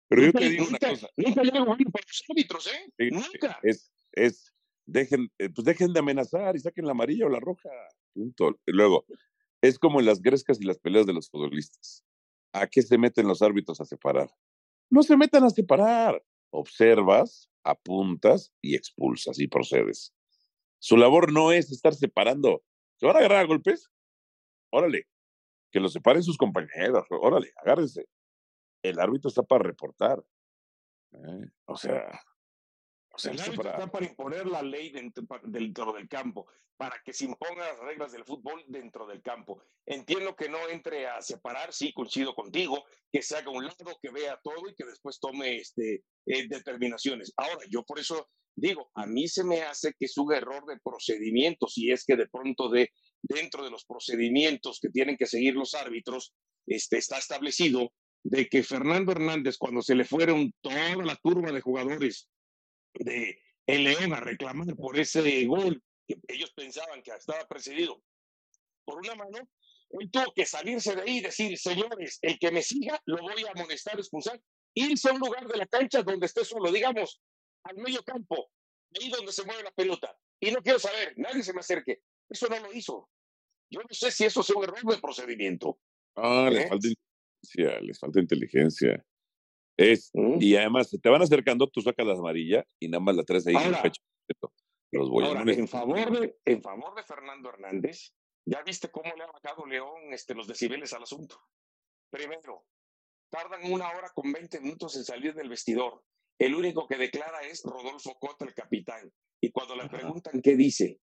Pero 0.09 0.23
yo 0.23 0.33
te 0.33 0.49
digo 0.49 0.67
una 0.69 0.79
cosa. 0.79 1.09
Nunca 1.17 1.43
para 1.43 2.05
los 2.07 2.25
árbitros, 2.31 2.67
¿eh? 2.67 3.11
nunca. 3.11 3.59
Es, 3.63 3.93
es, 4.13 4.55
dejen, 4.87 5.31
eh, 5.39 5.51
pues 5.51 5.65
dejen 5.65 5.93
de 5.93 6.01
amenazar 6.01 6.57
y 6.57 6.61
saquen 6.61 6.87
la 6.87 6.93
amarilla 6.93 7.27
o 7.27 7.29
la 7.29 7.41
roja. 7.41 7.69
Punto. 8.15 8.59
Y 8.67 8.73
luego, 8.73 9.05
es 9.61 9.79
como 9.79 10.01
en 10.01 10.07
las 10.07 10.23
grescas 10.23 10.61
y 10.61 10.65
las 10.65 10.79
peleas 10.79 11.07
de 11.07 11.13
los 11.13 11.29
futbolistas. 11.31 12.05
¿A 12.53 12.67
qué 12.67 12.83
se 12.83 12.97
meten 12.97 13.29
los 13.29 13.43
árbitros 13.43 13.81
a 13.81 13.85
separar? 13.85 14.31
No 14.91 15.03
se 15.03 15.17
metan 15.17 15.45
a 15.45 15.51
separar. 15.51 16.25
Observas, 16.51 17.51
apuntas 17.63 18.53
y 18.63 18.75
expulsas 18.75 19.39
y 19.39 19.49
procedes. 19.49 20.15
Su 20.79 20.97
labor 20.97 21.33
no 21.33 21.53
es 21.53 21.71
estar 21.71 21.95
separando. 21.95 22.63
¿Se 22.97 23.07
van 23.07 23.17
a 23.17 23.19
agarrar 23.19 23.41
a 23.41 23.47
golpes? 23.47 23.91
Órale. 24.71 25.07
Que 25.71 25.81
lo 25.81 25.89
separen 25.89 26.23
sus 26.23 26.39
compañeros. 26.39 27.05
Órale, 27.11 27.53
agárrense. 27.63 28.07
El 28.83 29.01
árbitro 29.01 29.29
está 29.29 29.43
para 29.43 29.65
reportar. 29.65 30.25
¿eh? 31.13 31.51
O 31.67 31.77
sea, 31.77 32.21
el 33.25 33.41
árbitro 33.41 33.71
está 33.71 33.91
para 33.91 34.07
imponer 34.07 34.47
la 34.47 34.63
ley 34.63 34.91
dentro, 34.91 35.25
dentro, 35.45 35.93
del 35.93 36.09
campo, 36.09 36.47
para 36.77 37.01
que 37.05 37.13
se 37.13 37.25
impongan 37.25 37.67
las 37.67 37.79
reglas 37.81 38.13
del 38.13 38.25
fútbol 38.25 38.65
dentro 38.69 39.07
del 39.07 39.23
campo. 39.23 39.63
Entiendo 39.85 40.37
que 40.37 40.49
no 40.49 40.69
entre 40.69 41.07
a 41.09 41.21
separar, 41.21 41.73
sí, 41.73 41.93
coincido 41.93 42.35
contigo, 42.35 42.85
que 43.11 43.23
se 43.23 43.37
haga 43.37 43.51
un 43.51 43.65
lado, 43.65 43.99
que 44.01 44.11
vea 44.11 44.41
todo 44.43 44.69
y 44.69 44.75
que 44.75 44.85
después 44.85 45.19
tome 45.19 45.57
este, 45.57 46.05
eh, 46.27 46.47
determinaciones. 46.49 47.33
Ahora, 47.37 47.65
yo 47.69 47.83
por 47.85 47.99
eso 47.99 48.29
digo, 48.61 48.91
a 48.95 49.07
mí 49.07 49.29
se 49.29 49.45
me 49.45 49.63
hace 49.63 49.95
que 49.99 50.07
es 50.07 50.17
un 50.19 50.33
error 50.33 50.67
de 50.67 50.79
procedimiento, 50.79 51.69
si 51.69 51.91
es 51.91 52.05
que 52.05 52.17
de 52.17 52.29
pronto 52.29 52.69
de, 52.69 52.91
dentro 53.23 53.65
de 53.65 53.71
los 53.71 53.85
procedimientos 53.85 54.81
que 54.81 54.91
tienen 54.91 55.17
que 55.17 55.27
seguir 55.27 55.55
los 55.55 55.75
árbitros, 55.75 56.35
este, 56.67 56.99
está 56.99 57.19
establecido 57.19 57.93
de 58.29 58.47
que 58.49 58.63
Fernando 58.63 59.13
Hernández, 59.13 59.57
cuando 59.57 59.81
se 59.81 59.95
le 59.95 60.05
fueron 60.05 60.53
toda 60.61 60.97
la 60.97 61.17
turba 61.17 61.51
de 61.51 61.63
jugadores 61.63 62.29
de 62.93 63.41
el 63.67 63.85
León 63.85 64.13
a 64.13 64.21
reclamar 64.21 64.77
por 64.77 64.99
ese 64.99 65.47
gol 65.47 65.83
que 66.07 66.19
ellos 66.29 66.53
pensaban 66.55 67.03
que 67.03 67.11
estaba 67.11 67.47
precedido 67.47 68.03
por 68.85 68.99
una 68.99 69.15
mano, 69.15 69.39
él 69.91 70.11
tuvo 70.11 70.33
que 70.35 70.45
salirse 70.45 70.95
de 70.95 71.03
ahí 71.03 71.19
y 71.19 71.21
decir, 71.23 71.57
señores, 71.59 72.19
el 72.21 72.39
que 72.39 72.51
me 72.51 72.63
siga 72.63 73.01
lo 73.07 73.19
voy 73.19 73.45
a 73.45 73.53
amonestar, 73.53 73.99
expulsar, 73.99 74.41
irse 74.75 75.09
a 75.09 75.13
un 75.13 75.21
lugar 75.21 75.47
de 75.47 75.57
la 75.57 75.67
cancha 75.67 76.03
donde 76.03 76.27
esté 76.27 76.45
solo, 76.45 76.71
digamos, 76.71 77.21
al 77.65 77.77
medio 77.77 78.03
campo, 78.03 78.51
ahí 78.99 79.11
donde 79.11 79.33
se 79.33 79.45
mueve 79.45 79.63
la 79.63 79.71
pelota. 79.71 80.15
Y 80.41 80.51
no 80.51 80.63
quiero 80.63 80.79
saber, 80.79 81.15
nadie 81.17 81.43
se 81.43 81.53
me 81.53 81.61
acerque. 81.61 82.01
Eso 82.29 82.47
no 82.49 82.59
lo 82.61 82.73
hizo. 82.73 83.09
Yo 83.71 83.81
no 83.81 83.89
sé 83.91 84.11
si 84.11 84.25
eso 84.25 84.43
es 84.43 84.51
un 84.51 84.65
error 84.65 84.83
de 84.83 84.99
procedimiento. 84.99 85.79
Ah, 86.15 86.49
¿Eh? 86.53 86.69
falta 86.69 86.89
inteligencia, 86.89 87.08
les 87.55 87.99
falta 87.99 88.21
inteligencia. 88.21 89.05
Es, 89.77 90.11
¿Mm? 90.13 90.39
y 90.41 90.57
además, 90.57 90.91
te 90.91 91.09
van 91.09 91.23
acercando, 91.23 91.69
tú 91.69 91.81
sacas 91.81 92.07
la 92.07 92.15
amarilla 92.15 92.65
y 92.81 92.89
nada 92.89 93.01
más 93.01 93.17
la 93.17 93.23
traes 93.23 93.47
ahí 93.47 93.55
en 93.55 93.75
el 93.75 93.81
pecho. 93.81 94.03
Los 94.91 95.11
voy 95.11 95.25
ahora, 95.25 95.43
en 95.43 95.69
favor, 95.69 96.19
de, 96.19 96.37
en 96.45 96.63
favor 96.63 96.95
de 96.95 97.03
Fernando 97.03 97.51
Hernández, 97.51 98.13
ya 98.47 98.63
viste 98.63 98.91
cómo 98.91 99.15
le 99.15 99.23
ha 99.23 99.27
bajado 99.27 99.67
León 99.67 100.13
este, 100.13 100.35
los 100.35 100.49
decibeles 100.49 100.93
al 100.95 101.03
asunto. 101.03 101.39
Primero, 102.11 102.65
tardan 103.31 103.71
una 103.71 103.91
hora 103.91 104.11
con 104.15 104.33
20 104.33 104.61
minutos 104.61 104.97
en 104.97 105.05
salir 105.05 105.35
del 105.35 105.51
vestidor. 105.51 106.03
El 106.39 106.55
único 106.55 106.87
que 106.87 106.97
declara 106.97 107.43
es 107.43 107.63
Rodolfo 107.63 108.19
Cota, 108.19 108.47
el 108.47 108.55
capitán. 108.55 109.13
Y 109.41 109.51
cuando 109.51 109.77
le 109.77 109.89
preguntan 109.89 110.41
qué 110.41 110.57
dice, 110.57 111.01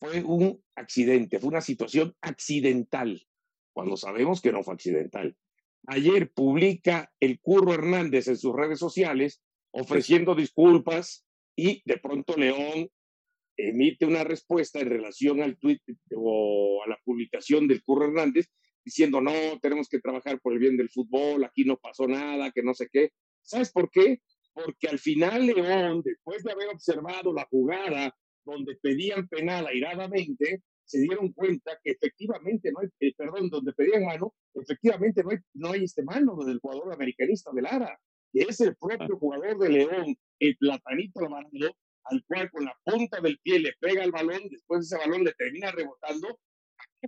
fue 0.00 0.22
un 0.22 0.64
accidente, 0.74 1.38
fue 1.38 1.48
una 1.48 1.60
situación 1.60 2.16
accidental, 2.20 3.26
cuando 3.72 3.96
sabemos 3.96 4.40
que 4.40 4.52
no 4.52 4.62
fue 4.62 4.74
accidental. 4.74 5.36
Ayer 5.86 6.32
publica 6.32 7.12
el 7.20 7.40
Curro 7.40 7.74
Hernández 7.74 8.28
en 8.28 8.36
sus 8.36 8.54
redes 8.54 8.78
sociales 8.78 9.42
ofreciendo 9.70 10.34
disculpas 10.34 11.26
y 11.56 11.82
de 11.84 11.98
pronto 11.98 12.36
León 12.36 12.88
emite 13.56 14.06
una 14.06 14.24
respuesta 14.24 14.80
en 14.80 14.88
relación 14.88 15.42
al 15.42 15.58
tweet 15.58 15.80
o 16.16 16.82
a 16.84 16.88
la 16.88 16.98
publicación 17.04 17.68
del 17.68 17.82
Curro 17.82 18.06
Hernández 18.06 18.46
diciendo, 18.84 19.20
no, 19.20 19.32
tenemos 19.60 19.88
que 19.88 20.00
trabajar 20.00 20.40
por 20.40 20.52
el 20.52 20.58
bien 20.58 20.76
del 20.76 20.90
fútbol, 20.90 21.44
aquí 21.44 21.64
no 21.64 21.76
pasó 21.76 22.06
nada, 22.06 22.50
que 22.50 22.62
no 22.62 22.74
sé 22.74 22.88
qué. 22.92 23.10
¿Sabes 23.42 23.72
por 23.72 23.90
qué? 23.90 24.20
Porque 24.52 24.88
al 24.88 24.98
final 24.98 25.46
León, 25.46 26.02
después 26.04 26.42
de 26.44 26.52
haber 26.52 26.68
observado 26.68 27.32
la 27.32 27.46
jugada 27.50 28.14
donde 28.44 28.76
pedían 28.76 29.26
penal 29.28 29.66
airadamente, 29.66 30.62
se 30.84 31.00
dieron 31.00 31.32
cuenta 31.32 31.78
que 31.82 31.92
efectivamente 31.92 32.70
no 32.72 32.80
hay, 32.80 32.88
eh, 33.00 33.14
perdón, 33.16 33.48
donde 33.48 33.72
pedían 33.72 34.04
mano, 34.04 34.34
efectivamente 34.54 35.22
no 35.22 35.30
hay, 35.30 35.38
no 35.54 35.72
hay 35.72 35.84
este 35.84 36.02
mano 36.02 36.36
del 36.44 36.58
jugador 36.60 36.92
americanista 36.92 37.50
de 37.52 37.62
Lara, 37.62 37.98
que 38.32 38.42
es 38.42 38.60
el 38.60 38.76
propio 38.76 39.18
jugador 39.18 39.58
de 39.58 39.68
León, 39.68 40.16
el 40.38 40.56
platanito 40.56 41.20
Alvarado, 41.20 41.76
al 42.04 42.24
cual 42.26 42.50
con 42.50 42.64
la 42.64 42.76
punta 42.84 43.20
del 43.20 43.38
pie 43.38 43.60
le 43.60 43.72
pega 43.80 44.04
el 44.04 44.12
balón, 44.12 44.42
después 44.50 44.86
ese 44.86 44.98
balón 44.98 45.24
le 45.24 45.32
termina 45.32 45.70
rebotando 45.72 46.38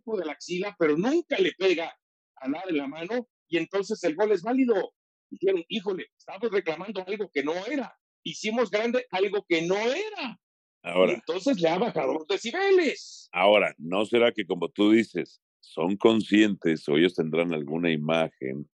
de 0.05 0.25
la 0.25 0.33
axila, 0.33 0.77
pero 0.79 0.97
nunca 0.97 1.39
le 1.39 1.53
pega 1.53 1.93
a 2.37 2.49
nada 2.49 2.67
en 2.69 2.77
la 2.77 2.87
mano 2.87 3.29
y 3.49 3.59
entonces 3.59 4.03
el 4.05 4.15
gol 4.15 4.33
es 4.33 4.43
válido. 4.43 4.93
Dijeron, 5.31 5.65
híjole, 5.69 6.07
estamos 6.17 6.51
reclamando 6.51 7.05
algo 7.07 7.31
que 7.33 7.43
no 7.43 7.55
era. 7.67 7.97
Hicimos 8.23 8.71
grande 8.71 9.07
algo 9.11 9.45
que 9.49 9.63
no 9.63 9.77
era. 9.77 10.39
Ahora. 10.87 11.15
entonces 11.15 11.61
le 11.61 11.69
ha 11.69 11.79
bajado 11.79 12.15
los 12.15 12.27
decibeles. 12.29 13.29
Ahora, 13.33 13.75
¿no 13.77 14.05
será 14.07 14.33
que 14.33 14.47
como 14.47 14.69
tú 14.69 14.93
dices, 14.93 15.43
son 15.61 15.97
conscientes 15.97 16.89
o 16.89 16.97
ellos 16.97 17.15
tendrán 17.15 17.53
alguna 17.53 17.91
imagen 17.91 18.71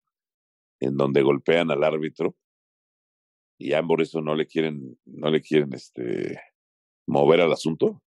en 0.81 0.97
donde 0.97 1.23
golpean 1.23 1.71
al 1.71 1.83
árbitro 1.85 2.37
y 3.59 3.71
ya 3.71 3.83
por 3.83 4.03
eso 4.03 4.21
no 4.21 4.35
le 4.35 4.47
quieren, 4.47 4.99
no 5.07 5.31
le 5.31 5.41
quieren 5.41 5.73
este 5.73 6.39
mover 7.07 7.41
al 7.41 7.53
asunto? 7.53 8.03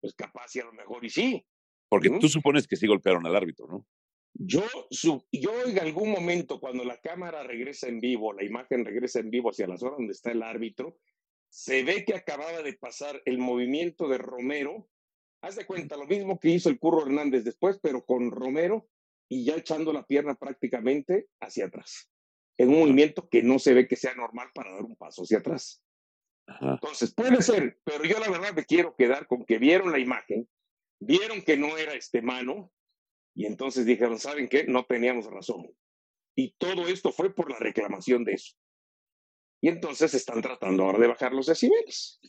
Pues 0.00 0.14
capaz 0.14 0.54
y 0.54 0.60
a 0.60 0.64
lo 0.64 0.72
mejor 0.72 1.04
y 1.04 1.10
sí. 1.10 1.44
Porque 1.88 2.10
tú 2.20 2.28
supones 2.28 2.68
que 2.68 2.76
sí 2.76 2.86
golpearon 2.86 3.26
al 3.26 3.34
árbitro, 3.34 3.66
¿no? 3.66 3.86
Yo, 4.34 4.62
yo 5.32 5.64
en 5.64 5.78
algún 5.78 6.10
momento, 6.10 6.60
cuando 6.60 6.84
la 6.84 7.00
cámara 7.00 7.42
regresa 7.42 7.88
en 7.88 8.00
vivo, 8.00 8.32
la 8.32 8.44
imagen 8.44 8.84
regresa 8.84 9.20
en 9.20 9.30
vivo 9.30 9.50
hacia 9.50 9.66
la 9.66 9.78
zona 9.78 9.96
donde 9.96 10.12
está 10.12 10.30
el 10.30 10.42
árbitro, 10.42 10.98
se 11.48 11.84
ve 11.84 12.04
que 12.04 12.14
acababa 12.14 12.62
de 12.62 12.74
pasar 12.74 13.22
el 13.24 13.38
movimiento 13.38 14.08
de 14.08 14.18
Romero. 14.18 14.88
Haz 15.42 15.56
de 15.56 15.66
cuenta, 15.66 15.96
lo 15.96 16.06
mismo 16.06 16.38
que 16.38 16.50
hizo 16.50 16.68
el 16.68 16.78
Curro 16.78 17.02
Hernández 17.02 17.44
después, 17.44 17.78
pero 17.82 18.04
con 18.04 18.30
Romero 18.30 18.88
y 19.28 19.44
ya 19.44 19.56
echando 19.56 19.92
la 19.92 20.06
pierna 20.06 20.34
prácticamente 20.34 21.28
hacia 21.40 21.66
atrás. 21.66 22.10
En 22.58 22.68
un 22.70 22.80
movimiento 22.80 23.28
que 23.28 23.42
no 23.42 23.58
se 23.58 23.74
ve 23.74 23.86
que 23.86 23.96
sea 23.96 24.14
normal 24.14 24.48
para 24.54 24.72
dar 24.72 24.82
un 24.82 24.96
paso 24.96 25.22
hacia 25.22 25.38
atrás. 25.38 25.82
Entonces, 26.60 27.12
puede 27.12 27.42
ser, 27.42 27.80
pero 27.84 28.04
yo 28.04 28.18
la 28.20 28.30
verdad 28.30 28.54
me 28.54 28.64
quiero 28.64 28.94
quedar 28.94 29.26
con 29.26 29.44
que 29.44 29.58
vieron 29.58 29.90
la 29.90 29.98
imagen, 29.98 30.48
vieron 31.00 31.42
que 31.42 31.56
no 31.56 31.76
era 31.76 31.94
este 31.94 32.22
mano 32.22 32.72
y 33.34 33.46
entonces 33.46 33.84
dijeron, 33.84 34.18
¿saben 34.18 34.48
qué? 34.48 34.64
No 34.64 34.86
teníamos 34.86 35.26
razón. 35.26 35.66
Y 36.36 36.52
todo 36.52 36.86
esto 36.86 37.12
fue 37.12 37.34
por 37.34 37.50
la 37.50 37.58
reclamación 37.58 38.24
de 38.24 38.34
eso. 38.34 38.56
Y 39.60 39.68
entonces 39.68 40.14
están 40.14 40.42
tratando 40.42 40.84
ahora 40.84 40.98
de 40.98 41.08
bajar 41.08 41.32
los 41.32 41.46
decibeles. 41.46 42.20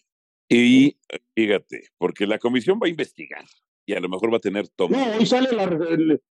Y 0.50 0.98
fíjate, 1.36 1.90
porque 1.98 2.26
la 2.26 2.40
comisión 2.40 2.80
va 2.82 2.88
a 2.88 2.90
investigar 2.90 3.46
y 3.86 3.94
a 3.94 4.00
lo 4.00 4.10
mejor 4.10 4.32
va 4.32 4.38
a 4.38 4.42
tener 4.42 4.68
todo. 4.70 4.90
No, 4.90 5.18
hoy 5.18 5.26
sale 5.26 5.52
la, 5.52 5.64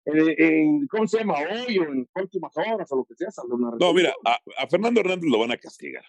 en, 0.06 0.88
¿cómo 0.88 1.08
se 1.08 1.20
llama? 1.20 1.36
Hoy 1.36 1.78
o 1.78 1.84
en 1.84 2.06
próximas 2.08 2.56
horas 2.58 2.92
o 2.92 2.96
lo 2.96 3.06
que 3.06 3.16
sea. 3.16 3.32
Sale 3.32 3.54
una 3.54 3.72
no, 3.80 3.94
mira, 3.94 4.14
a, 4.26 4.38
a, 4.58 4.68
Fernando 4.68 5.02
Hernández 5.02 5.30
lo 5.30 5.40
van 5.40 5.52
a 5.52 5.58
castigar. 5.58 6.06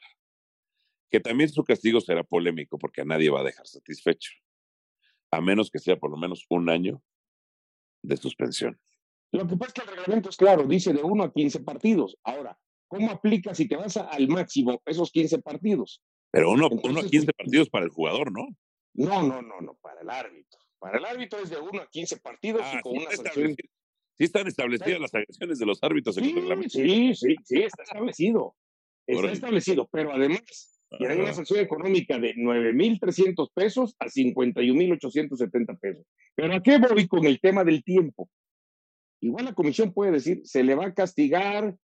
Que 1.10 1.20
también 1.20 1.50
su 1.50 1.64
castigo 1.64 2.00
será 2.00 2.22
polémico 2.22 2.78
porque 2.78 3.02
a 3.02 3.04
nadie 3.04 3.30
va 3.30 3.40
a 3.40 3.44
dejar 3.44 3.66
satisfecho 3.66 4.30
a 5.30 5.40
menos 5.40 5.70
que 5.70 5.78
sea 5.78 5.96
por 5.96 6.10
lo 6.10 6.16
menos 6.16 6.44
un 6.48 6.68
año 6.68 7.02
de 8.02 8.16
suspensión. 8.16 8.80
Lo 9.32 9.46
que 9.46 9.56
pasa 9.56 9.68
es 9.68 9.74
que 9.74 9.80
el 9.82 9.96
reglamento 9.96 10.30
es 10.30 10.36
claro, 10.36 10.64
dice 10.64 10.92
de 10.92 11.02
1 11.02 11.24
a 11.24 11.32
15 11.32 11.60
partidos. 11.60 12.18
Ahora, 12.24 12.58
¿cómo 12.90 13.10
aplica 13.10 13.54
si 13.54 13.68
te 13.68 13.76
vas 13.76 13.96
al 13.96 14.28
máximo 14.28 14.82
esos 14.84 15.10
15 15.10 15.38
partidos? 15.38 16.02
Pero 16.30 16.50
uno, 16.50 16.68
uno 16.82 17.00
a 17.00 17.04
15 17.04 17.32
partidos 17.32 17.70
para 17.70 17.84
el 17.84 17.90
jugador, 17.90 18.32
¿no? 18.32 18.48
No, 18.94 19.22
no, 19.22 19.40
no, 19.40 19.60
no, 19.60 19.74
para 19.80 20.00
el 20.00 20.10
árbitro. 20.10 20.60
Para 20.78 20.98
el 20.98 21.04
árbitro 21.04 21.38
es 21.38 21.50
de 21.50 21.58
1 21.58 21.82
a 21.82 21.86
15 21.86 22.16
partidos 22.18 22.62
y 22.62 22.76
ah, 22.76 22.80
con 22.82 22.98
una 22.98 23.10
sanción. 23.12 23.54
Sí 24.18 24.24
están 24.24 24.46
establecidas 24.46 25.00
las 25.00 25.14
agresiones 25.14 25.58
de 25.58 25.66
los 25.66 25.82
árbitros 25.82 26.18
en 26.18 26.24
sí, 26.24 26.30
el 26.30 26.36
reglamento. 26.36 26.70
Sí, 26.70 27.14
sí, 27.14 27.36
sí, 27.44 27.62
está 27.62 27.84
establecido. 27.84 28.54
Está 29.06 29.32
establecido, 29.32 29.88
pero 29.90 30.12
además 30.12 30.70
y 30.98 31.06
hay 31.06 31.20
una 31.20 31.32
sanción 31.32 31.60
económica 31.60 32.18
de 32.18 32.34
9.300 32.34 33.50
pesos 33.54 33.94
a 34.00 34.06
51.870 34.06 35.78
pesos. 35.78 36.04
Pero 36.34 36.54
¿a 36.54 36.62
qué 36.62 36.78
voy 36.78 37.06
con 37.06 37.24
el 37.26 37.40
tema 37.40 37.62
del 37.62 37.84
tiempo? 37.84 38.28
Igual 39.20 39.44
la 39.44 39.54
comisión 39.54 39.92
puede 39.92 40.12
decir, 40.12 40.40
se 40.44 40.64
le 40.64 40.74
va 40.74 40.86
a 40.86 40.94
castigar, 40.94 41.76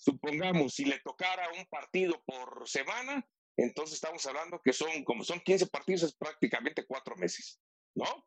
supongamos, 0.00 0.74
si 0.74 0.84
le 0.84 0.98
tocara 1.00 1.48
un 1.56 1.66
partido 1.66 2.22
por 2.24 2.68
semana, 2.68 3.24
entonces 3.56 3.94
estamos 3.94 4.24
hablando 4.26 4.60
que 4.62 4.72
son, 4.72 5.04
como 5.04 5.22
son 5.22 5.40
15 5.40 5.66
partidos, 5.66 6.02
es 6.04 6.14
prácticamente 6.14 6.86
cuatro 6.86 7.14
meses, 7.16 7.60
¿no? 7.94 8.26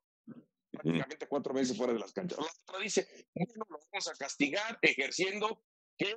Prácticamente 0.71 1.27
cuatro 1.27 1.53
meses 1.53 1.75
fuera 1.75 1.93
de 1.93 1.99
las 1.99 2.13
canchas. 2.13 2.39
La 2.39 2.45
otra 2.45 2.79
dice, 2.79 3.07
bueno, 3.33 3.65
lo 3.69 3.79
vamos 3.91 4.07
a 4.07 4.13
castigar 4.15 4.77
ejerciendo 4.81 5.63
que 5.97 6.15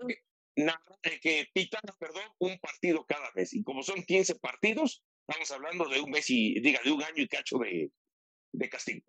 eh, 0.57 1.21
que 1.21 1.49
pitara, 1.53 1.95
perdón, 1.99 2.25
un 2.39 2.59
partido 2.59 3.05
cada 3.07 3.31
mes. 3.35 3.53
Y 3.53 3.63
como 3.63 3.83
son 3.83 4.03
15 4.03 4.37
partidos, 4.37 5.05
estamos 5.29 5.51
hablando 5.51 5.89
de 5.89 6.01
un 6.01 6.11
mes 6.11 6.31
y, 6.31 6.59
diga, 6.61 6.81
de 6.83 6.93
un 6.93 7.03
año 7.03 7.23
y 7.23 7.29
cacho 7.29 7.59
de, 7.59 7.91
de 8.53 8.69
castigo. 8.69 9.05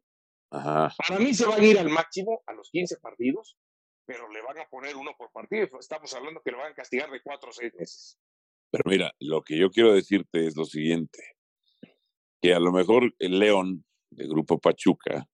Para 0.49 1.19
mí 1.19 1.33
se 1.33 1.45
van 1.45 1.61
a 1.61 1.65
ir 1.65 1.79
al 1.79 1.89
máximo 1.89 2.43
a 2.45 2.53
los 2.53 2.69
15 2.71 2.97
partidos, 2.97 3.57
pero 4.07 4.31
le 4.31 4.41
van 4.41 4.57
a 4.57 4.67
poner 4.69 4.95
uno 4.95 5.11
por 5.17 5.31
partido. 5.31 5.67
Estamos 5.79 6.11
hablando 6.13 6.41
que 6.41 6.51
le 6.51 6.57
van 6.57 6.71
a 6.71 6.75
castigar 6.75 7.11
de 7.11 7.21
cuatro 7.21 7.49
o 7.49 7.53
seis 7.53 7.73
meses. 7.75 8.17
Pero 8.71 8.83
mira, 8.87 9.13
lo 9.19 9.43
que 9.43 9.57
yo 9.57 9.69
quiero 9.69 9.93
decirte 9.93 10.47
es 10.47 10.55
lo 10.55 10.65
siguiente, 10.65 11.35
que 12.41 12.53
a 12.53 12.59
lo 12.59 12.71
mejor 12.71 13.13
el 13.19 13.37
León, 13.37 13.85
del 14.09 14.29
Grupo 14.29 14.59
Pachuca, 14.59 15.27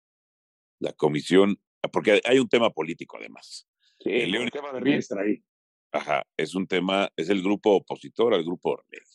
la 0.79 0.91
comisión, 0.93 1.61
porque 1.91 2.19
hay 2.25 2.39
un 2.39 2.49
tema 2.49 2.71
político 2.71 3.17
además. 3.17 3.67
Sí, 3.99 4.09
el 4.09 4.31
León, 4.31 4.45
un 4.45 4.49
tema 4.49 4.73
de 4.73 4.79
riestra 4.79 5.21
ahí. 5.21 5.43
Ajá, 5.91 6.25
es 6.35 6.55
un 6.55 6.65
tema, 6.65 7.11
es 7.15 7.29
el 7.29 7.43
grupo 7.43 7.75
opositor 7.75 8.33
al 8.33 8.43
grupo 8.43 8.71
Orlegui. 8.71 9.05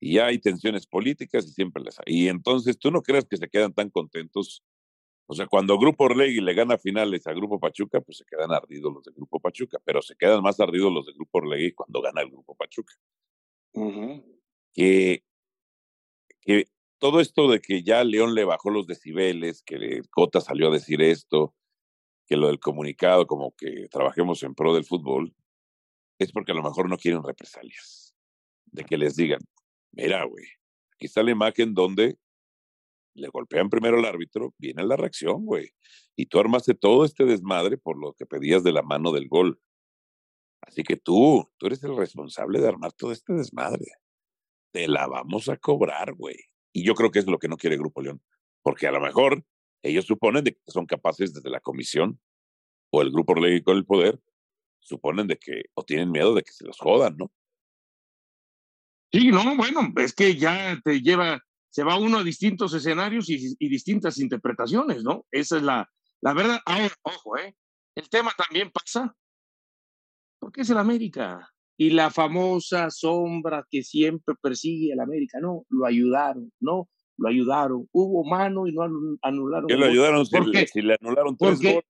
Y 0.00 0.18
hay 0.18 0.38
tensiones 0.38 0.86
políticas 0.86 1.46
y 1.46 1.52
siempre 1.52 1.82
las 1.82 1.98
hay. 1.98 2.04
Y 2.24 2.28
entonces 2.28 2.78
tú 2.78 2.90
no 2.90 3.02
creas 3.02 3.24
que 3.24 3.38
se 3.38 3.48
quedan 3.48 3.72
tan 3.72 3.90
contentos. 3.90 4.62
O 5.30 5.34
sea, 5.34 5.46
cuando 5.46 5.78
Grupo 5.78 6.04
Orlegui 6.04 6.40
le 6.40 6.54
gana 6.54 6.78
finales 6.78 7.26
a 7.26 7.34
Grupo 7.34 7.60
Pachuca, 7.60 8.00
pues 8.00 8.16
se 8.16 8.24
quedan 8.24 8.50
ardidos 8.50 8.90
los 8.94 9.04
de 9.04 9.12
Grupo 9.12 9.38
Pachuca, 9.38 9.78
pero 9.84 10.00
se 10.00 10.16
quedan 10.16 10.42
más 10.42 10.58
ardidos 10.58 10.90
los 10.90 11.04
de 11.04 11.12
Grupo 11.12 11.38
Orlegui 11.38 11.72
cuando 11.72 12.00
gana 12.00 12.22
el 12.22 12.30
Grupo 12.30 12.54
Pachuca. 12.54 12.94
que, 14.72 15.22
que 16.40 16.68
todo 16.98 17.20
esto 17.20 17.50
de 17.50 17.60
que 17.60 17.82
ya 17.82 18.02
León 18.04 18.34
le 18.34 18.44
bajó 18.44 18.70
los 18.70 18.86
decibeles, 18.86 19.62
que 19.62 20.00
Cota 20.08 20.40
salió 20.40 20.68
a 20.68 20.72
decir 20.72 21.02
esto, 21.02 21.54
que 22.26 22.38
lo 22.38 22.46
del 22.46 22.58
comunicado, 22.58 23.26
como 23.26 23.54
que 23.54 23.86
trabajemos 23.90 24.42
en 24.44 24.54
pro 24.54 24.74
del 24.74 24.84
fútbol, 24.84 25.34
es 26.18 26.32
porque 26.32 26.52
a 26.52 26.54
lo 26.54 26.62
mejor 26.62 26.88
no 26.88 26.96
quieren 26.96 27.22
represalias. 27.22 28.14
De 28.64 28.82
que 28.82 28.96
les 28.96 29.14
digan, 29.14 29.40
mira, 29.92 30.24
güey, 30.24 30.46
aquí 30.94 31.04
está 31.04 31.22
la 31.22 31.32
imagen 31.32 31.74
donde 31.74 32.16
le 33.14 33.28
golpean 33.28 33.70
primero 33.70 33.98
al 33.98 34.04
árbitro, 34.04 34.54
viene 34.58 34.84
la 34.84 34.96
reacción, 34.96 35.44
güey. 35.44 35.70
Y 36.16 36.26
tú 36.26 36.38
armaste 36.38 36.74
todo 36.74 37.04
este 37.04 37.24
desmadre 37.24 37.78
por 37.78 37.98
lo 37.98 38.12
que 38.14 38.26
pedías 38.26 38.62
de 38.62 38.72
la 38.72 38.82
mano 38.82 39.12
del 39.12 39.28
gol. 39.28 39.60
Así 40.60 40.82
que 40.82 40.96
tú, 40.96 41.50
tú 41.56 41.66
eres 41.66 41.82
el 41.84 41.96
responsable 41.96 42.60
de 42.60 42.68
armar 42.68 42.92
todo 42.92 43.12
este 43.12 43.32
desmadre. 43.32 43.86
Te 44.72 44.88
la 44.88 45.06
vamos 45.06 45.48
a 45.48 45.56
cobrar, 45.56 46.14
güey. 46.14 46.36
Y 46.72 46.84
yo 46.84 46.94
creo 46.94 47.10
que 47.10 47.18
es 47.18 47.26
lo 47.26 47.38
que 47.38 47.48
no 47.48 47.56
quiere 47.56 47.76
Grupo 47.76 48.02
León. 48.02 48.22
Porque 48.62 48.86
a 48.86 48.92
lo 48.92 49.00
mejor 49.00 49.44
ellos 49.82 50.04
suponen 50.04 50.44
de 50.44 50.52
que 50.52 50.60
son 50.66 50.86
capaces 50.86 51.32
desde 51.32 51.50
la 51.50 51.60
comisión 51.60 52.20
o 52.90 53.02
el 53.02 53.10
grupo 53.10 53.34
con 53.34 53.76
el 53.76 53.84
poder, 53.84 54.20
suponen 54.80 55.26
de 55.26 55.36
que, 55.36 55.64
o 55.74 55.84
tienen 55.84 56.10
miedo 56.10 56.34
de 56.34 56.42
que 56.42 56.52
se 56.52 56.64
los 56.64 56.78
jodan, 56.78 57.16
¿no? 57.16 57.30
Sí, 59.12 59.28
no, 59.28 59.56
bueno, 59.56 59.92
es 59.96 60.14
que 60.14 60.36
ya 60.36 60.78
te 60.84 61.00
lleva, 61.00 61.42
se 61.78 61.84
va 61.84 61.96
uno 61.96 62.18
a 62.18 62.24
distintos 62.24 62.74
escenarios 62.74 63.30
y, 63.30 63.68
distintas 63.68 64.18
interpretaciones, 64.18 65.04
¿no? 65.04 65.26
Esa 65.30 65.58
es 65.58 65.62
la, 65.62 65.88
la 66.20 66.34
verdad. 66.34 66.58
Ahora, 66.66 66.92
ojo, 67.02 67.38
¿eh? 67.38 67.54
El 67.94 68.08
tema 68.08 68.32
también 68.36 68.72
pasa 68.72 69.14
porque 70.40 70.62
es 70.62 70.70
el 70.70 70.78
América. 70.78 71.48
Y 71.76 71.90
la 71.90 72.10
famosa 72.10 72.90
sombra 72.90 73.64
que 73.70 73.84
siempre 73.84 74.34
persigue 74.42 74.92
el 74.92 74.98
América, 74.98 75.38
no, 75.40 75.66
lo 75.68 75.86
ayudaron, 75.86 76.52
no, 76.58 76.88
lo 77.16 77.28
ayudaron. 77.28 77.88
Hubo 77.92 78.28
mano 78.28 78.66
y 78.66 78.72
no 78.72 78.82
anularon. 79.22 79.68
¿Qué 79.68 79.76
lo 79.76 79.86
ayudaron 79.86 80.26
si, 80.26 80.82
le 80.82 80.96
anularon 81.00 81.36
tres 81.36 81.60
goles? 81.60 81.84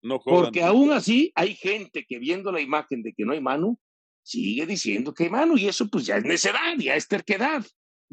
No 0.00 0.20
Porque 0.20 0.62
aún 0.62 0.90
así 0.90 1.32
hay 1.34 1.54
gente 1.54 2.06
que 2.08 2.18
viendo 2.18 2.50
la 2.50 2.62
imagen 2.62 3.02
de 3.02 3.12
que 3.12 3.26
no 3.26 3.34
hay 3.34 3.42
mano, 3.42 3.78
sigue 4.22 4.64
diciendo 4.64 5.12
que 5.12 5.24
hay 5.24 5.30
mano 5.30 5.58
y 5.58 5.68
eso 5.68 5.86
pues 5.88 6.06
ya 6.06 6.16
es 6.16 6.24
necedad, 6.24 6.78
ya 6.78 6.96
es 6.96 7.06
terquedad, 7.06 7.62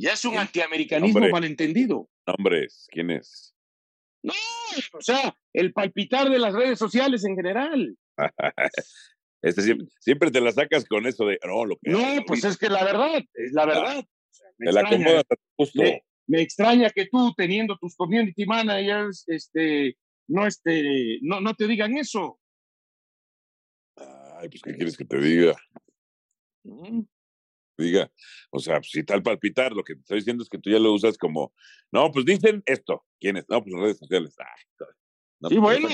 ya 0.01 0.13
es 0.13 0.25
un 0.25 0.37
antiamericanismo 0.37 1.29
malentendido. 1.29 2.09
Hombre, 2.25 2.67
¿quién 2.89 3.11
es? 3.11 3.53
No, 4.23 4.33
o 4.93 5.01
sea, 5.01 5.35
el 5.53 5.73
palpitar 5.73 6.29
de 6.29 6.39
las 6.39 6.53
redes 6.53 6.79
sociales 6.79 7.23
en 7.25 7.35
general. 7.35 7.95
este 9.41 9.77
siempre, 9.99 10.31
te 10.31 10.41
la 10.41 10.51
sacas 10.51 10.85
con 10.85 11.07
eso 11.07 11.25
de 11.25 11.39
no, 11.45 11.65
lo 11.65 11.77
que 11.77 11.91
No, 11.91 12.23
pues 12.25 12.43
es 12.43 12.57
que 12.57 12.69
la 12.69 12.83
verdad, 12.83 13.23
es 13.33 13.51
la 13.53 13.65
verdad. 13.65 14.03
me, 14.57 14.71
la 14.71 14.81
acomodas 14.81 15.23
justo. 15.55 15.81
Me, 16.27 16.41
extraña 16.41 16.89
que 16.89 17.07
tú, 17.07 17.33
teniendo 17.35 17.77
tus 17.77 17.95
community 17.95 18.45
managers, 18.45 19.23
este, 19.27 19.97
no, 20.27 20.47
este, 20.47 21.19
no, 21.21 21.41
no 21.41 21.53
te 21.55 21.67
digan 21.67 21.97
eso. 21.97 22.39
Ay, 23.97 24.49
pues, 24.49 24.61
¿qué 24.61 24.73
quieres 24.73 24.97
que 24.97 25.05
te 25.05 25.19
diga? 25.19 25.55
Diga, 27.81 28.11
o 28.49 28.59
sea, 28.59 28.81
si 28.83 29.03
tal 29.03 29.23
palpitar, 29.23 29.73
lo 29.73 29.83
que 29.83 29.95
te 29.95 30.01
estoy 30.01 30.17
diciendo 30.19 30.43
es 30.43 30.49
que 30.49 30.57
tú 30.57 30.69
ya 30.69 30.79
lo 30.79 30.93
usas 30.93 31.17
como, 31.17 31.53
no, 31.91 32.11
pues 32.11 32.25
dicen 32.25 32.63
esto. 32.65 33.05
¿Quiénes? 33.19 33.45
No, 33.49 33.61
pues 33.61 33.73
las 33.73 33.81
redes 33.81 33.97
sociales. 33.97 34.35
Sí, 35.49 35.57
bueno, 35.57 35.87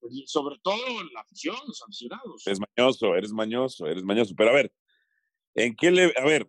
pues, 0.00 0.22
sobre 0.26 0.56
todo 0.62 1.04
la 1.12 1.20
afición, 1.20 1.56
los 1.66 1.82
aficionados. 1.82 2.46
Eres 2.46 2.60
mañoso, 2.60 3.14
eres 3.14 3.32
mañoso, 3.32 3.86
eres 3.86 4.02
mañoso. 4.02 4.34
Pero 4.36 4.50
a 4.50 4.54
ver, 4.54 4.72
¿en 5.54 5.76
qué 5.76 5.90
le, 5.90 6.12
a 6.16 6.24
ver, 6.24 6.48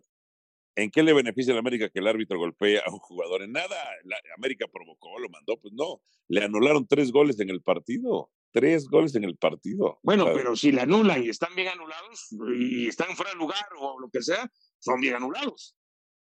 ¿En 0.76 0.90
qué 0.90 1.02
le 1.02 1.14
beneficia 1.14 1.52
a 1.52 1.54
la 1.54 1.60
América 1.60 1.88
que 1.88 2.00
el 2.00 2.06
árbitro 2.06 2.38
golpee 2.38 2.78
a 2.78 2.92
un 2.92 2.98
jugador? 2.98 3.42
En 3.42 3.52
nada. 3.52 3.76
La 4.04 4.18
América 4.36 4.66
provocó, 4.70 5.18
lo 5.18 5.30
mandó, 5.30 5.56
pues 5.58 5.72
no. 5.72 6.02
Le 6.28 6.44
anularon 6.44 6.86
tres 6.86 7.10
goles 7.10 7.40
en 7.40 7.48
el 7.48 7.62
partido. 7.62 8.30
Tres 8.56 8.88
goles 8.88 9.14
en 9.14 9.24
el 9.24 9.36
partido. 9.36 9.98
Bueno, 10.02 10.24
pero 10.32 10.56
si 10.56 10.72
le 10.72 10.80
anulan 10.80 11.22
y 11.22 11.28
están 11.28 11.54
bien 11.54 11.68
anulados 11.68 12.28
y 12.58 12.88
están 12.88 13.14
fuera 13.14 13.32
de 13.32 13.36
lugar 13.36 13.66
o 13.78 14.00
lo 14.00 14.08
que 14.08 14.22
sea, 14.22 14.50
son 14.78 14.98
bien 14.98 15.14
anulados. 15.14 15.76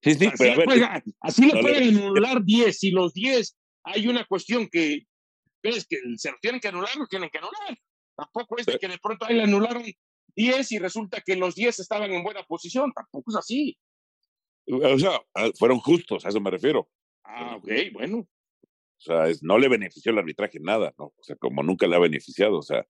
Sí, 0.01 0.13
sí, 0.13 0.27
así, 0.27 0.37
pero 0.37 0.73
le, 0.73 1.03
así 1.19 1.45
le 1.45 1.61
pueden 1.61 1.97
anular 1.97 2.41
diez. 2.41 2.81
y 2.85 2.91
los 2.91 3.13
diez 3.13 3.57
hay 3.83 4.07
una 4.07 4.23
cuestión 4.23 4.69
que 4.71 5.07
ves 5.61 5.85
que 5.89 5.97
se 6.15 6.31
los 6.31 6.39
tienen 6.39 6.61
que 6.61 6.69
anular, 6.69 6.95
los 6.95 7.09
tienen 7.09 7.29
que 7.29 7.39
anular. 7.39 7.77
Tampoco 8.15 8.57
es 8.59 8.65
de 8.65 8.79
que 8.79 8.87
de 8.87 8.97
pronto 8.97 9.25
ahí 9.25 9.35
le 9.35 9.43
anularon 9.43 9.83
diez 10.33 10.71
y 10.71 10.79
resulta 10.79 11.19
que 11.25 11.35
los 11.35 11.55
diez 11.55 11.81
estaban 11.81 12.13
en 12.13 12.23
buena 12.23 12.43
posición. 12.43 12.93
Tampoco 12.93 13.31
es 13.31 13.35
así. 13.35 13.77
O 14.67 14.97
sea, 14.97 15.21
ah, 15.35 15.49
fueron 15.59 15.79
justos, 15.79 16.23
a 16.23 16.29
eso 16.29 16.39
me 16.39 16.51
refiero. 16.51 16.89
Ah, 17.25 17.57
ok, 17.57 17.69
bueno. 17.91 18.25
O 19.01 19.03
sea, 19.03 19.23
no 19.41 19.57
le 19.57 19.67
benefició 19.67 20.11
el 20.11 20.19
arbitraje 20.19 20.59
nada, 20.59 20.93
¿no? 20.97 21.05
O 21.05 21.23
sea, 21.23 21.35
como 21.35 21.63
nunca 21.63 21.87
le 21.87 21.95
ha 21.95 21.99
beneficiado, 21.99 22.59
o 22.59 22.61
sea. 22.61 22.85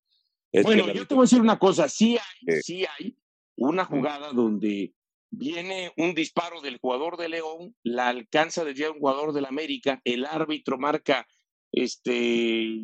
bueno, 0.63 0.91
yo 0.91 1.07
te 1.07 1.15
voy 1.15 1.21
a 1.21 1.25
decir 1.25 1.39
una 1.39 1.57
cosa, 1.57 1.87
sí 1.87 2.17
hay, 2.17 2.61
sí 2.61 2.85
hay 2.85 3.17
una 3.55 3.85
jugada 3.85 4.33
donde 4.33 4.93
viene 5.29 5.93
un 5.95 6.13
disparo 6.13 6.59
del 6.59 6.79
jugador 6.79 7.15
de 7.15 7.29
León, 7.29 7.75
la 7.83 8.09
alcanza 8.09 8.65
de 8.65 8.89
un 8.89 8.99
jugador 8.99 9.31
del 9.31 9.45
América, 9.45 10.01
el 10.03 10.25
árbitro 10.25 10.77
marca 10.77 11.25
este 11.71 12.81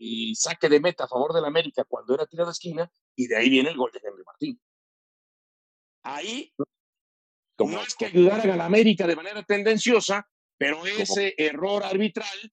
y 0.00 0.34
saque 0.34 0.68
de 0.68 0.80
meta 0.80 1.04
a 1.04 1.08
favor 1.08 1.32
del 1.32 1.44
América 1.44 1.84
cuando 1.84 2.14
era 2.14 2.26
tirada 2.26 2.48
de 2.48 2.52
esquina, 2.52 2.92
y 3.14 3.28
de 3.28 3.36
ahí 3.36 3.50
viene 3.50 3.70
el 3.70 3.76
gol 3.76 3.90
de 3.92 4.00
Henry 4.02 4.24
Martín. 4.24 4.60
Ahí 6.02 6.52
no 7.58 7.82
es 7.82 7.94
que 7.94 8.06
ayudaran 8.06 8.50
a 8.50 8.56
la 8.56 8.64
América 8.64 9.06
de 9.06 9.16
manera 9.16 9.42
tendenciosa, 9.44 10.28
pero 10.58 10.84
ese 10.86 11.34
error 11.38 11.84
arbitral 11.84 12.52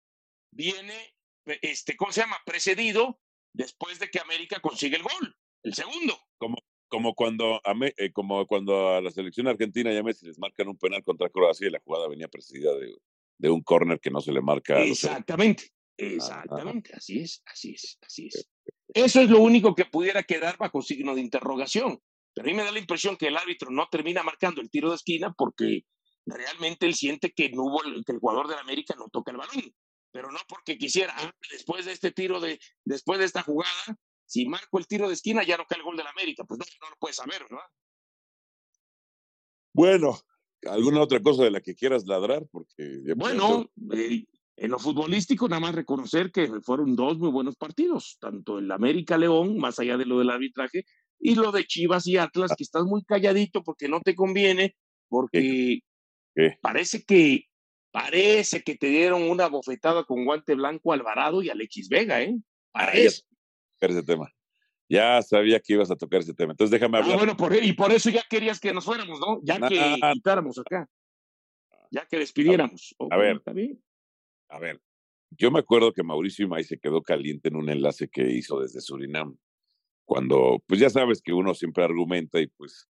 viene, 0.51 1.15
este, 1.61 1.95
¿cómo 1.95 2.11
se 2.11 2.21
llama? 2.21 2.37
Precedido 2.45 3.19
después 3.53 3.99
de 3.99 4.09
que 4.09 4.19
América 4.19 4.59
consigue 4.59 4.97
el 4.97 5.03
gol, 5.03 5.35
el 5.63 5.73
segundo. 5.73 6.17
Como, 6.37 6.57
como, 6.87 7.15
cuando, 7.15 7.55
a 7.63 7.73
eh, 7.97 8.11
como 8.11 8.45
cuando 8.47 8.89
a 8.89 9.01
la 9.01 9.11
selección 9.11 9.47
argentina 9.47 9.91
ya 9.91 10.03
Messi 10.03 10.27
les 10.27 10.39
marcan 10.39 10.67
un 10.67 10.77
penal 10.77 11.03
contra 11.03 11.29
Croacia 11.29 11.67
y 11.67 11.71
la 11.71 11.81
jugada 11.83 12.07
venía 12.07 12.27
precedida 12.27 12.73
de, 12.75 12.95
de 13.37 13.49
un 13.49 13.61
córner 13.63 13.99
que 13.99 14.11
no 14.11 14.21
se 14.21 14.31
le 14.31 14.41
marca. 14.41 14.81
Exactamente, 14.81 15.71
exactamente, 15.97 16.93
así 16.93 17.21
es, 17.21 17.41
así 17.45 17.71
es, 17.71 17.97
así 18.01 18.27
es. 18.27 18.49
Eso 18.93 19.21
es 19.21 19.29
lo 19.29 19.39
único 19.39 19.75
que 19.75 19.85
pudiera 19.85 20.23
quedar 20.23 20.57
bajo 20.57 20.81
signo 20.81 21.15
de 21.15 21.21
interrogación. 21.21 21.99
Pero 22.33 22.47
a 22.47 22.51
mí 22.51 22.55
me 22.55 22.63
da 22.63 22.71
la 22.71 22.79
impresión 22.79 23.17
que 23.17 23.27
el 23.27 23.37
árbitro 23.37 23.71
no 23.71 23.87
termina 23.89 24.21
marcando 24.21 24.61
el 24.61 24.69
tiro 24.69 24.89
de 24.89 24.95
esquina 24.95 25.33
porque 25.33 25.83
realmente 26.25 26.85
él 26.85 26.95
siente 26.95 27.31
que, 27.31 27.49
no 27.49 27.63
hubo, 27.63 27.81
que 28.05 28.11
el 28.11 28.19
jugador 28.19 28.47
de 28.47 28.55
la 28.55 28.61
América 28.61 28.95
no 28.97 29.07
toca 29.09 29.31
el 29.31 29.37
balón. 29.37 29.73
Pero 30.11 30.31
no 30.31 30.39
porque 30.47 30.77
quisiera, 30.77 31.13
ah, 31.17 31.31
después 31.51 31.85
de 31.85 31.91
este 31.91 32.11
tiro, 32.11 32.39
de, 32.39 32.59
después 32.85 33.19
de 33.19 33.25
esta 33.25 33.43
jugada, 33.43 33.99
si 34.25 34.47
marco 34.47 34.79
el 34.79 34.87
tiro 34.87 35.07
de 35.07 35.13
esquina 35.13 35.43
ya 35.43 35.57
no 35.57 35.65
cae 35.65 35.79
el 35.79 35.83
gol 35.83 35.97
de 35.97 36.03
la 36.03 36.11
América. 36.11 36.43
Pues 36.45 36.59
no, 36.59 36.65
no 36.81 36.89
lo 36.89 36.95
puedes 36.97 37.17
saber, 37.17 37.43
¿verdad? 37.43 37.67
Bueno, 39.73 40.17
¿alguna 40.63 41.01
otra 41.01 41.21
cosa 41.21 41.43
de 41.43 41.51
la 41.51 41.61
que 41.61 41.75
quieras 41.75 42.05
ladrar? 42.05 42.47
Porque 42.49 43.01
bueno, 43.15 43.69
eh, 43.93 44.23
en 44.55 44.71
lo 44.71 44.79
futbolístico, 44.79 45.49
nada 45.49 45.59
más 45.59 45.75
reconocer 45.75 46.31
que 46.31 46.49
fueron 46.61 46.95
dos 46.95 47.17
muy 47.17 47.29
buenos 47.29 47.57
partidos, 47.57 48.17
tanto 48.21 48.59
el 48.59 48.71
América 48.71 49.17
León, 49.17 49.57
más 49.57 49.79
allá 49.79 49.97
de 49.97 50.05
lo 50.05 50.19
del 50.19 50.29
arbitraje, 50.29 50.85
y 51.19 51.35
lo 51.35 51.51
de 51.51 51.65
Chivas 51.65 52.07
y 52.07 52.17
Atlas, 52.17 52.53
que 52.57 52.63
estás 52.63 52.85
muy 52.85 53.03
calladito 53.03 53.63
porque 53.63 53.89
no 53.89 53.99
te 53.99 54.15
conviene, 54.15 54.75
porque 55.09 55.79
parece 56.61 57.03
que 57.03 57.47
parece 57.91 58.61
que 58.61 58.75
te 58.75 58.87
dieron 58.87 59.23
una 59.23 59.47
bofetada 59.47 60.03
con 60.03 60.25
guante 60.25 60.53
blanco 60.55 60.91
a 60.91 60.95
Alvarado 60.95 61.41
y 61.41 61.49
Alexis 61.49 61.87
Vega, 61.87 62.21
¿eh? 62.21 62.35
Parece. 62.71 63.23
ese 63.79 64.03
tema. 64.03 64.29
Ya 64.89 65.21
sabía 65.21 65.59
que 65.59 65.73
ibas 65.73 65.89
a 65.89 65.95
tocar 65.95 66.19
ese 66.19 66.33
tema. 66.33 66.51
Entonces 66.51 66.71
déjame 66.71 66.97
ah, 66.97 67.01
hablar. 67.01 67.17
bueno, 67.17 67.37
por, 67.37 67.55
y 67.55 67.73
por 67.73 67.91
eso 67.91 68.09
ya 68.09 68.23
querías 68.29 68.59
que 68.59 68.73
nos 68.73 68.85
fuéramos, 68.85 69.19
¿no? 69.19 69.39
Ya 69.43 69.59
que 69.67 69.97
quitáramos 70.13 70.59
acá. 70.59 70.87
Ya 71.89 72.05
que 72.05 72.19
despidiéramos. 72.19 72.95
A 73.09 73.17
ver. 73.17 73.41
A 74.49 74.59
ver. 74.59 74.81
Yo 75.31 75.49
me 75.51 75.59
acuerdo 75.59 75.93
que 75.93 76.03
Mauricio 76.03 76.45
Imay 76.45 76.63
se 76.63 76.77
quedó 76.77 77.01
caliente 77.01 77.47
en 77.47 77.55
un 77.55 77.69
enlace 77.69 78.07
que 78.09 78.29
hizo 78.29 78.59
desde 78.59 78.81
Surinam 78.81 79.37
cuando, 80.05 80.61
pues 80.67 80.79
ya 80.79 80.89
sabes 80.89 81.21
que 81.21 81.33
uno 81.33 81.53
siempre 81.53 81.83
argumenta 81.83 82.39
y 82.39 82.47
pues 82.47 82.87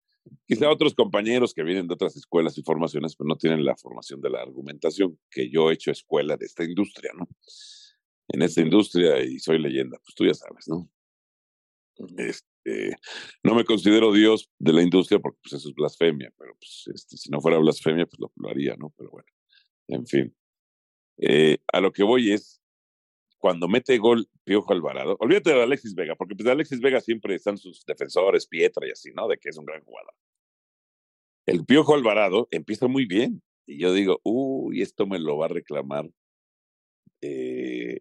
quizá 0.46 0.70
otros 0.70 0.94
compañeros 0.94 1.54
que 1.54 1.62
vienen 1.62 1.86
de 1.86 1.94
otras 1.94 2.16
escuelas 2.16 2.56
y 2.58 2.62
formaciones, 2.62 3.16
pues 3.16 3.26
no 3.26 3.36
tienen 3.36 3.64
la 3.64 3.76
formación 3.76 4.20
de 4.20 4.30
la 4.30 4.42
argumentación, 4.42 5.18
que 5.30 5.50
yo 5.50 5.70
he 5.70 5.74
hecho 5.74 5.90
escuela 5.90 6.36
de 6.36 6.46
esta 6.46 6.64
industria, 6.64 7.12
¿no? 7.16 7.28
En 8.28 8.42
esta 8.42 8.60
industria 8.60 9.22
y 9.24 9.38
soy 9.38 9.58
leyenda, 9.58 9.98
pues 10.04 10.14
tú 10.14 10.26
ya 10.26 10.34
sabes, 10.34 10.68
¿no? 10.68 10.88
Este, 12.16 12.96
no 13.42 13.54
me 13.54 13.64
considero 13.64 14.12
Dios 14.12 14.50
de 14.58 14.72
la 14.72 14.82
industria 14.82 15.18
porque 15.18 15.38
pues 15.42 15.54
eso 15.54 15.68
es 15.68 15.74
blasfemia, 15.74 16.32
pero 16.38 16.54
pues 16.58 16.84
este, 16.94 17.16
si 17.16 17.30
no 17.30 17.40
fuera 17.40 17.58
blasfemia, 17.58 18.06
pues 18.06 18.20
lo, 18.20 18.48
haría, 18.48 18.76
¿no? 18.76 18.92
Pero 18.96 19.10
bueno, 19.10 19.28
en 19.88 20.06
fin. 20.06 20.34
Eh, 21.18 21.58
a 21.72 21.80
lo 21.80 21.92
que 21.92 22.02
voy 22.02 22.32
es, 22.32 22.59
cuando 23.40 23.66
mete 23.66 23.98
gol 23.98 24.28
Piojo 24.44 24.72
Alvarado, 24.72 25.16
olvídate 25.18 25.50
de 25.50 25.62
Alexis 25.62 25.94
Vega, 25.94 26.14
porque 26.14 26.36
pues 26.36 26.44
de 26.44 26.52
Alexis 26.52 26.80
Vega 26.80 27.00
siempre 27.00 27.34
están 27.34 27.58
sus 27.58 27.84
defensores, 27.84 28.46
Pietra 28.46 28.86
y 28.86 28.90
así, 28.90 29.10
¿no? 29.12 29.26
De 29.26 29.38
que 29.38 29.48
es 29.48 29.56
un 29.56 29.64
gran 29.64 29.82
jugador. 29.82 30.14
El 31.46 31.64
Piojo 31.64 31.94
Alvarado 31.94 32.46
empieza 32.50 32.86
muy 32.86 33.06
bien. 33.06 33.42
Y 33.66 33.78
yo 33.78 33.92
digo, 33.92 34.20
uy, 34.24 34.82
esto 34.82 35.06
me 35.06 35.18
lo 35.18 35.38
va 35.38 35.46
a 35.46 35.48
reclamar 35.48 36.08
eh, 37.22 38.00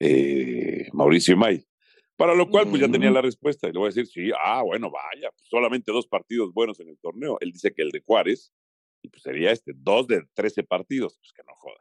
eh, 0.00 0.88
Mauricio 0.92 1.36
May. 1.36 1.66
Para 2.16 2.34
lo 2.34 2.48
cual, 2.48 2.68
pues 2.68 2.80
ya 2.80 2.90
tenía 2.90 3.10
la 3.10 3.22
respuesta. 3.22 3.68
Y 3.68 3.72
le 3.72 3.78
voy 3.78 3.86
a 3.86 3.94
decir, 3.94 4.06
sí, 4.06 4.30
ah, 4.42 4.62
bueno, 4.62 4.90
vaya, 4.90 5.30
pues, 5.30 5.48
solamente 5.48 5.92
dos 5.92 6.06
partidos 6.06 6.52
buenos 6.52 6.80
en 6.80 6.88
el 6.88 6.98
torneo. 6.98 7.38
Él 7.40 7.52
dice 7.52 7.72
que 7.72 7.82
el 7.82 7.90
de 7.90 8.00
Juárez, 8.00 8.52
y 9.02 9.08
pues 9.08 9.22
sería 9.22 9.52
este, 9.52 9.72
dos 9.76 10.06
de 10.06 10.24
trece 10.34 10.62
partidos, 10.62 11.16
pues 11.18 11.32
que 11.32 11.42
no 11.46 11.54
joda. 11.56 11.80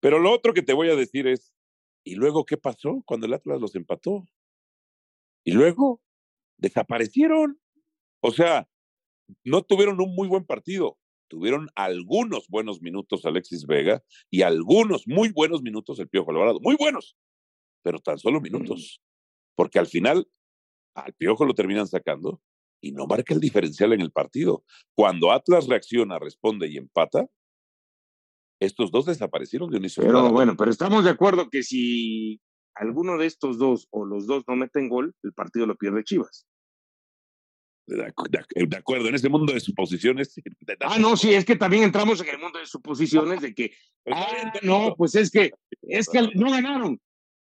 Pero 0.00 0.18
lo 0.18 0.32
otro 0.32 0.54
que 0.54 0.62
te 0.62 0.72
voy 0.72 0.88
a 0.88 0.96
decir 0.96 1.26
es, 1.26 1.52
¿Y 2.04 2.14
luego 2.14 2.44
qué 2.44 2.56
pasó 2.56 3.02
cuando 3.06 3.26
el 3.26 3.34
Atlas 3.34 3.60
los 3.60 3.74
empató? 3.74 4.24
Y 5.44 5.52
luego 5.52 6.02
desaparecieron. 6.58 7.60
O 8.20 8.30
sea, 8.30 8.68
no 9.44 9.62
tuvieron 9.62 10.00
un 10.00 10.14
muy 10.14 10.28
buen 10.28 10.44
partido. 10.44 10.98
Tuvieron 11.28 11.68
algunos 11.76 12.48
buenos 12.48 12.82
minutos 12.82 13.24
Alexis 13.24 13.64
Vega 13.64 14.02
y 14.30 14.42
algunos 14.42 15.06
muy 15.06 15.30
buenos 15.30 15.62
minutos 15.62 15.98
el 16.00 16.08
Piojo 16.08 16.32
Alvarado. 16.32 16.58
Muy 16.60 16.76
buenos, 16.76 17.16
pero 17.82 18.00
tan 18.00 18.18
solo 18.18 18.40
minutos. 18.40 19.00
Porque 19.54 19.78
al 19.78 19.86
final 19.86 20.26
al 20.94 21.14
Piojo 21.14 21.44
lo 21.44 21.54
terminan 21.54 21.86
sacando 21.86 22.42
y 22.80 22.92
no 22.92 23.06
marca 23.06 23.34
el 23.34 23.40
diferencial 23.40 23.92
en 23.92 24.00
el 24.00 24.10
partido. 24.10 24.64
Cuando 24.94 25.30
Atlas 25.30 25.68
reacciona, 25.68 26.18
responde 26.18 26.68
y 26.68 26.78
empata, 26.78 27.28
estos 28.60 28.90
dos 28.90 29.06
desaparecieron 29.06 29.70
de 29.70 29.78
un 29.78 29.86
Pero 29.96 30.30
bueno, 30.30 30.54
pero 30.56 30.70
estamos 30.70 31.04
de 31.04 31.10
acuerdo 31.10 31.48
que 31.48 31.62
si 31.62 32.40
alguno 32.74 33.16
de 33.16 33.26
estos 33.26 33.58
dos 33.58 33.88
o 33.90 34.04
los 34.04 34.26
dos 34.26 34.44
no 34.46 34.54
meten 34.54 34.88
gol, 34.88 35.14
el 35.22 35.32
partido 35.32 35.66
lo 35.66 35.76
pierde 35.76 36.04
Chivas. 36.04 36.46
De, 37.86 38.04
acuerdo, 38.76 39.08
en 39.08 39.14
ese 39.16 39.28
mundo 39.28 39.52
de 39.52 39.58
suposiciones. 39.58 40.34
ah, 40.80 40.98
no, 41.00 41.16
sí, 41.16 41.34
es 41.34 41.44
que 41.44 41.56
también 41.56 41.82
entramos 41.82 42.20
en 42.20 42.28
el 42.28 42.38
mundo 42.38 42.58
de 42.60 42.66
suposiciones 42.66 43.40
de 43.40 43.52
que, 43.52 43.72
ah, 44.12 44.52
no, 44.62 44.94
pues 44.96 45.16
es 45.16 45.30
que, 45.30 45.50
es 45.82 46.08
que 46.08 46.20
no 46.36 46.50
ganaron. 46.50 47.00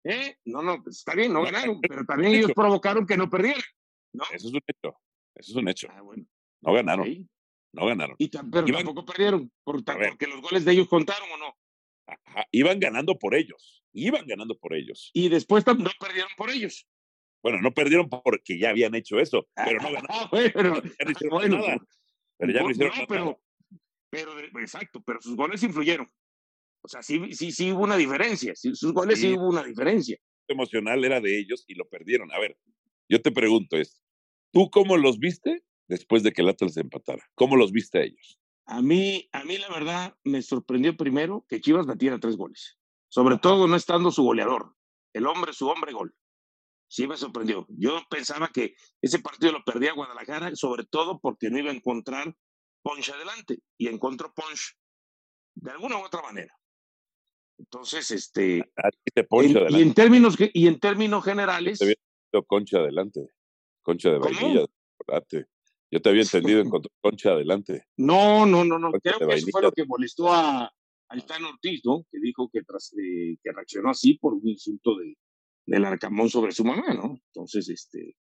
¿eh? 0.04 0.36
No, 0.46 0.62
no, 0.62 0.82
pues 0.82 0.98
está 0.98 1.14
bien, 1.14 1.32
no 1.32 1.42
ganaron, 1.42 1.80
pero 1.80 2.04
también 2.06 2.36
ellos 2.36 2.52
provocaron 2.54 3.06
que 3.06 3.18
no 3.18 3.28
perdieran. 3.28 3.62
¿no? 4.14 4.24
Eso 4.32 4.48
es 4.48 4.54
un 4.54 4.60
hecho, 4.66 4.96
eso 5.34 5.50
es 5.50 5.56
un 5.56 5.68
hecho. 5.68 5.88
Ah, 5.90 6.00
bueno. 6.00 6.24
No 6.62 6.72
ganaron. 6.72 7.28
No 7.72 7.87
ganaron. 7.87 8.16
Y 8.18 8.28
pero 8.28 8.64
tampoco 8.64 9.04
perdieron, 9.04 9.50
por, 9.62 9.85
porque 9.85 10.26
los 10.26 10.40
goles 10.40 10.64
de 10.64 10.72
ellos 10.72 10.88
contaron 10.88 11.28
o 11.30 11.37
no. 11.37 11.56
Iban 12.50 12.80
ganando 12.80 13.18
por 13.18 13.35
ellos, 13.35 13.85
iban 13.92 14.26
ganando 14.26 14.59
por 14.59 14.74
ellos. 14.74 15.11
Y 15.14 15.28
después 15.28 15.64
no 15.66 15.90
perdieron 16.00 16.30
por 16.37 16.50
ellos. 16.50 16.88
Bueno, 17.42 17.61
no 17.62 17.72
perdieron 17.72 18.09
porque 18.09 18.59
ya 18.59 18.70
habían 18.70 18.94
hecho 18.94 19.18
eso, 19.18 19.48
pero 19.54 19.80
no 19.80 19.92
ganaron. 19.92 20.06
Ah, 20.11 20.28
pero, 20.30 20.83
ya 20.83 21.04
no 21.04 21.11
hicieron 21.11 21.50
nada. 21.50 21.78
Pero 22.37 22.52
ya 22.52 22.62
no 22.62 22.70
hicieron 22.70 22.96
nada. 22.96 23.37
Pero, 24.11 24.33
exacto, 24.61 25.00
pero 25.06 25.20
sus 25.20 25.37
goles 25.37 25.62
influyeron. 25.62 26.09
O 26.83 26.88
sea, 26.88 27.02
sí, 27.02 27.33
sí, 27.33 27.52
sí 27.52 27.72
hubo 27.72 27.85
una 27.85 27.96
diferencia. 27.96 28.54
sus 28.56 28.92
goles 28.92 29.20
sí. 29.20 29.33
hubo 29.33 29.48
una 29.48 29.62
diferencia. 29.62 30.18
Emocional 30.48 31.04
era 31.04 31.20
de 31.20 31.38
ellos 31.38 31.64
y 31.68 31.74
lo 31.74 31.88
perdieron. 31.88 32.33
A 32.33 32.38
ver, 32.40 32.59
yo 33.09 33.22
te 33.22 33.30
pregunto 33.30 33.76
es, 33.76 34.02
¿tú 34.52 34.68
cómo 34.70 34.96
los 34.96 35.18
viste 35.20 35.62
después 35.90 36.22
de 36.22 36.33
que 36.33 36.40
el 36.40 36.48
Atlas 36.48 36.76
empatara? 36.79 37.22
¿Cómo 37.35 37.57
los 37.57 37.72
viste 37.72 37.98
a 37.98 38.03
ellos? 38.03 38.38
A 38.66 38.81
mí, 38.81 39.29
a 39.33 39.44
mí 39.44 39.59
la 39.59 39.68
verdad 39.68 40.16
me 40.24 40.40
sorprendió 40.40 40.96
primero 40.96 41.44
que 41.48 41.61
Chivas 41.61 41.87
metiera 41.87 42.18
tres 42.18 42.37
goles. 42.37 42.79
Sobre 43.09 43.37
todo 43.37 43.66
no 43.66 43.76
estando 43.76 44.11
su 44.11 44.22
goleador, 44.22 44.74
el 45.12 45.26
hombre, 45.26 45.53
su 45.53 45.68
hombre 45.68 45.92
gol 45.92 46.14
sí 46.90 47.07
me 47.07 47.16
sorprendió. 47.16 47.66
Yo 47.70 48.03
pensaba 48.11 48.48
que 48.48 48.74
ese 49.00 49.20
partido 49.20 49.53
lo 49.53 49.64
perdía 49.64 49.94
Guadalajara, 49.94 50.55
sobre 50.57 50.85
todo 50.85 51.20
porque 51.20 51.48
no 51.48 51.59
iba 51.59 51.70
a 51.70 51.74
encontrar 51.74 52.35
Ponch 52.83 53.11
adelante, 53.11 53.61
y 53.79 53.88
encontró 53.88 54.33
Ponch 54.35 54.76
de 55.55 55.70
alguna 55.70 55.98
u 55.98 56.05
otra 56.05 56.22
manera. 56.22 56.55
Entonces, 57.59 58.11
este. 58.11 58.64
y 59.70 59.83
en 59.83 59.94
términos 59.94 60.37
y 60.38 60.66
en 60.66 60.81
términos 60.81 61.24
generales. 61.24 61.79
Concha 62.46 62.79
adelante. 62.79 63.29
Concha 63.83 64.11
de 64.11 64.18
vainilla 64.18 64.64
Yo 65.90 66.00
te 66.00 66.09
había 66.09 66.22
entendido 66.22 66.61
encontró 66.61 66.90
Concha 67.03 67.33
adelante. 67.33 67.85
No, 67.96 68.46
no, 68.46 68.64
no, 68.64 68.79
no. 68.79 68.92
Creo 68.92 69.18
que 69.18 69.35
eso 69.35 69.48
fue 69.50 69.62
lo 69.62 69.72
que 69.72 69.85
molestó 69.85 70.33
a, 70.33 70.64
a 70.64 71.14
Ortiz, 71.48 71.83
¿no? 71.85 72.05
Que 72.11 72.18
dijo 72.20 72.48
que, 72.53 72.62
tras, 72.62 72.92
eh, 72.92 73.37
que 73.42 73.53
reaccionó 73.53 73.90
así 73.90 74.14
por 74.14 74.35
un 74.35 74.46
insulto 74.46 74.96
de, 74.96 75.16
del 75.66 75.85
Arcamón 75.85 76.31
sobre 76.31 76.53
su 76.53 76.64
mamá, 76.64 76.94
¿no? 76.94 77.18
Entonces, 77.33 77.68
este, 77.68 78.16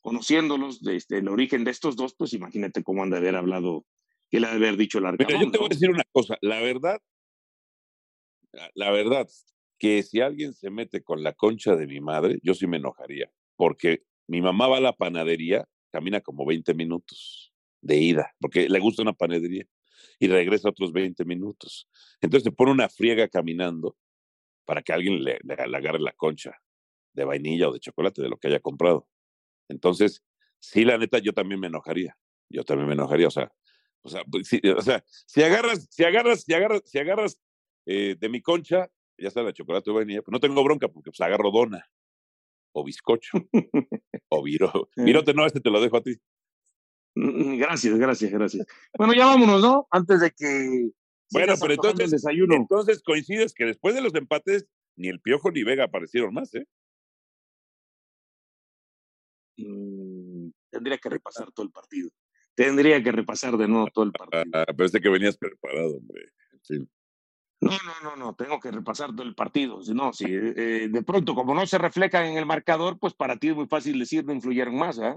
conociéndolos, 0.00 0.82
desde 0.82 0.96
este, 0.96 1.18
el 1.18 1.28
origen 1.28 1.64
de 1.64 1.70
estos 1.70 1.96
dos, 1.96 2.14
pues 2.16 2.32
imagínate 2.32 2.82
cómo 2.82 3.02
han 3.02 3.10
de 3.10 3.18
haber 3.18 3.36
hablado, 3.36 3.86
qué 4.30 4.40
le 4.40 4.48
ha 4.48 4.50
de 4.50 4.56
haber 4.56 4.76
dicho 4.76 4.98
el 4.98 5.06
Arcamón. 5.06 5.26
Pero 5.26 5.44
yo 5.44 5.50
te 5.50 5.58
voy 5.58 5.66
a 5.66 5.68
decir 5.68 5.90
una 5.90 6.04
cosa, 6.12 6.36
la 6.40 6.60
verdad, 6.60 7.00
la 8.74 8.90
verdad, 8.90 9.28
que 9.78 10.02
si 10.02 10.20
alguien 10.20 10.54
se 10.54 10.70
mete 10.70 11.02
con 11.02 11.22
la 11.22 11.32
concha 11.32 11.76
de 11.76 11.86
mi 11.86 12.00
madre, 12.00 12.38
yo 12.42 12.54
sí 12.54 12.66
me 12.66 12.76
enojaría, 12.76 13.30
porque 13.56 14.04
mi 14.26 14.40
mamá 14.40 14.68
va 14.68 14.78
a 14.78 14.80
la 14.80 14.92
panadería, 14.92 15.66
camina 15.92 16.20
como 16.20 16.46
20 16.46 16.74
minutos 16.74 17.52
de 17.80 17.96
ida, 17.96 18.34
porque 18.40 18.68
le 18.68 18.80
gusta 18.80 19.02
una 19.02 19.12
panadería, 19.12 19.66
y 20.18 20.28
regresa 20.28 20.70
otros 20.70 20.92
20 20.92 21.24
minutos. 21.24 21.88
Entonces 22.20 22.44
te 22.44 22.52
pone 22.52 22.72
una 22.72 22.88
friega 22.88 23.28
caminando 23.28 23.96
para 24.64 24.82
que 24.82 24.92
alguien 24.92 25.22
le 25.22 25.38
agarre 25.52 26.00
la 26.00 26.12
concha 26.12 26.60
de 27.12 27.24
vainilla 27.24 27.68
o 27.68 27.72
de 27.72 27.80
chocolate, 27.80 28.22
de 28.22 28.28
lo 28.28 28.38
que 28.38 28.48
haya 28.48 28.60
comprado. 28.60 29.08
Entonces, 29.68 30.22
sí, 30.58 30.84
la 30.84 30.98
neta, 30.98 31.18
yo 31.18 31.32
también 31.32 31.60
me 31.60 31.66
enojaría. 31.66 32.16
Yo 32.48 32.64
también 32.64 32.88
me 32.88 32.94
enojaría. 32.94 33.28
O 33.28 33.30
sea, 33.30 33.52
o 34.02 34.08
sea, 34.08 34.24
pues, 34.24 34.48
si, 34.48 34.60
o 34.68 34.78
agarras, 35.44 35.88
si 35.90 36.04
agarras, 36.04 36.42
si 36.42 36.54
agarras, 36.54 36.82
si 36.84 36.98
agarras 36.98 37.38
eh, 37.86 38.16
de 38.18 38.28
mi 38.28 38.40
concha, 38.40 38.90
ya 39.18 39.28
está 39.28 39.42
la 39.42 39.52
chocolate 39.52 39.90
de 39.90 39.96
vainilla, 39.96 40.22
pues 40.22 40.32
no 40.32 40.40
tengo 40.40 40.62
bronca 40.64 40.88
porque 40.88 41.10
pues 41.10 41.20
agarro 41.20 41.50
dona 41.50 41.88
o 42.72 42.84
bizcocho 42.84 43.38
o 44.28 44.42
viro. 44.42 44.88
Virote, 44.96 45.34
no, 45.34 45.46
este 45.46 45.60
te 45.60 45.70
lo 45.70 45.80
dejo 45.80 45.98
a 45.98 46.02
ti. 46.02 46.16
Mm, 47.14 47.58
gracias, 47.58 47.98
gracias, 47.98 48.30
gracias. 48.32 48.66
Bueno, 48.96 49.14
ya 49.14 49.26
vámonos, 49.26 49.60
¿no? 49.60 49.86
Antes 49.90 50.20
de 50.20 50.30
que. 50.30 50.90
Bueno, 51.30 51.54
pero 51.60 51.74
entonces, 51.74 52.10
desayuno. 52.10 52.54
entonces 52.54 53.02
coincides 53.02 53.54
que 53.54 53.64
después 53.64 53.94
de 53.94 54.02
los 54.02 54.14
empates, 54.14 54.66
ni 54.96 55.08
el 55.08 55.20
Piojo 55.20 55.50
ni 55.50 55.62
Vega 55.62 55.84
aparecieron 55.84 56.34
más, 56.34 56.54
¿eh? 56.54 56.66
Mm, 59.56 60.50
tendría 60.70 60.98
que 60.98 61.08
repasar 61.08 61.52
todo 61.52 61.66
el 61.66 61.72
partido. 61.72 62.10
Tendría 62.54 63.02
que 63.02 63.12
repasar 63.12 63.56
de 63.56 63.68
nuevo 63.68 63.88
todo 63.92 64.04
el 64.04 64.12
partido. 64.12 64.42
Ah, 64.54 64.66
parece 64.76 65.00
que 65.00 65.08
venías 65.08 65.36
preparado, 65.36 65.96
hombre. 65.96 66.30
No, 67.62 67.70
no, 67.70 68.10
no, 68.10 68.16
no, 68.16 68.34
tengo 68.34 68.58
que 68.58 68.72
repasar 68.72 69.14
todo 69.14 69.22
el 69.22 69.36
partido. 69.36 69.78
No, 69.94 70.12
si 70.12 70.24
eh, 70.24 70.54
eh, 70.56 70.88
de 70.90 71.02
pronto, 71.02 71.32
como 71.36 71.54
no 71.54 71.64
se 71.64 71.78
reflejan 71.78 72.26
en 72.26 72.36
el 72.36 72.44
marcador, 72.44 72.98
pues 72.98 73.14
para 73.14 73.36
ti 73.36 73.50
es 73.50 73.54
muy 73.54 73.68
fácil 73.68 74.00
decir 74.00 74.24
no 74.24 74.32
influyeron 74.32 74.76
más, 74.76 74.98
¿ah? 74.98 75.16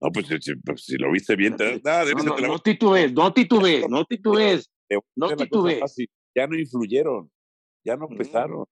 No, 0.00 0.12
pues, 0.12 0.28
pues 0.64 0.84
si, 0.84 0.96
lo 0.96 1.10
viste 1.10 1.34
bien, 1.34 1.56
te, 1.56 1.80
nada, 1.82 2.04
no, 2.12 2.22
no, 2.22 2.38
no, 2.38 2.58
titubes, 2.60 3.12
no 3.12 3.32
titubes, 3.32 3.88
no 3.88 4.04
titubes, 4.04 4.70
no 5.16 5.34
titubes. 5.34 5.96
Ya 6.36 6.46
no 6.46 6.56
influyeron, 6.56 7.32
ya 7.84 7.96
no 7.96 8.06
mm. 8.06 8.16
pesaron. 8.16 8.64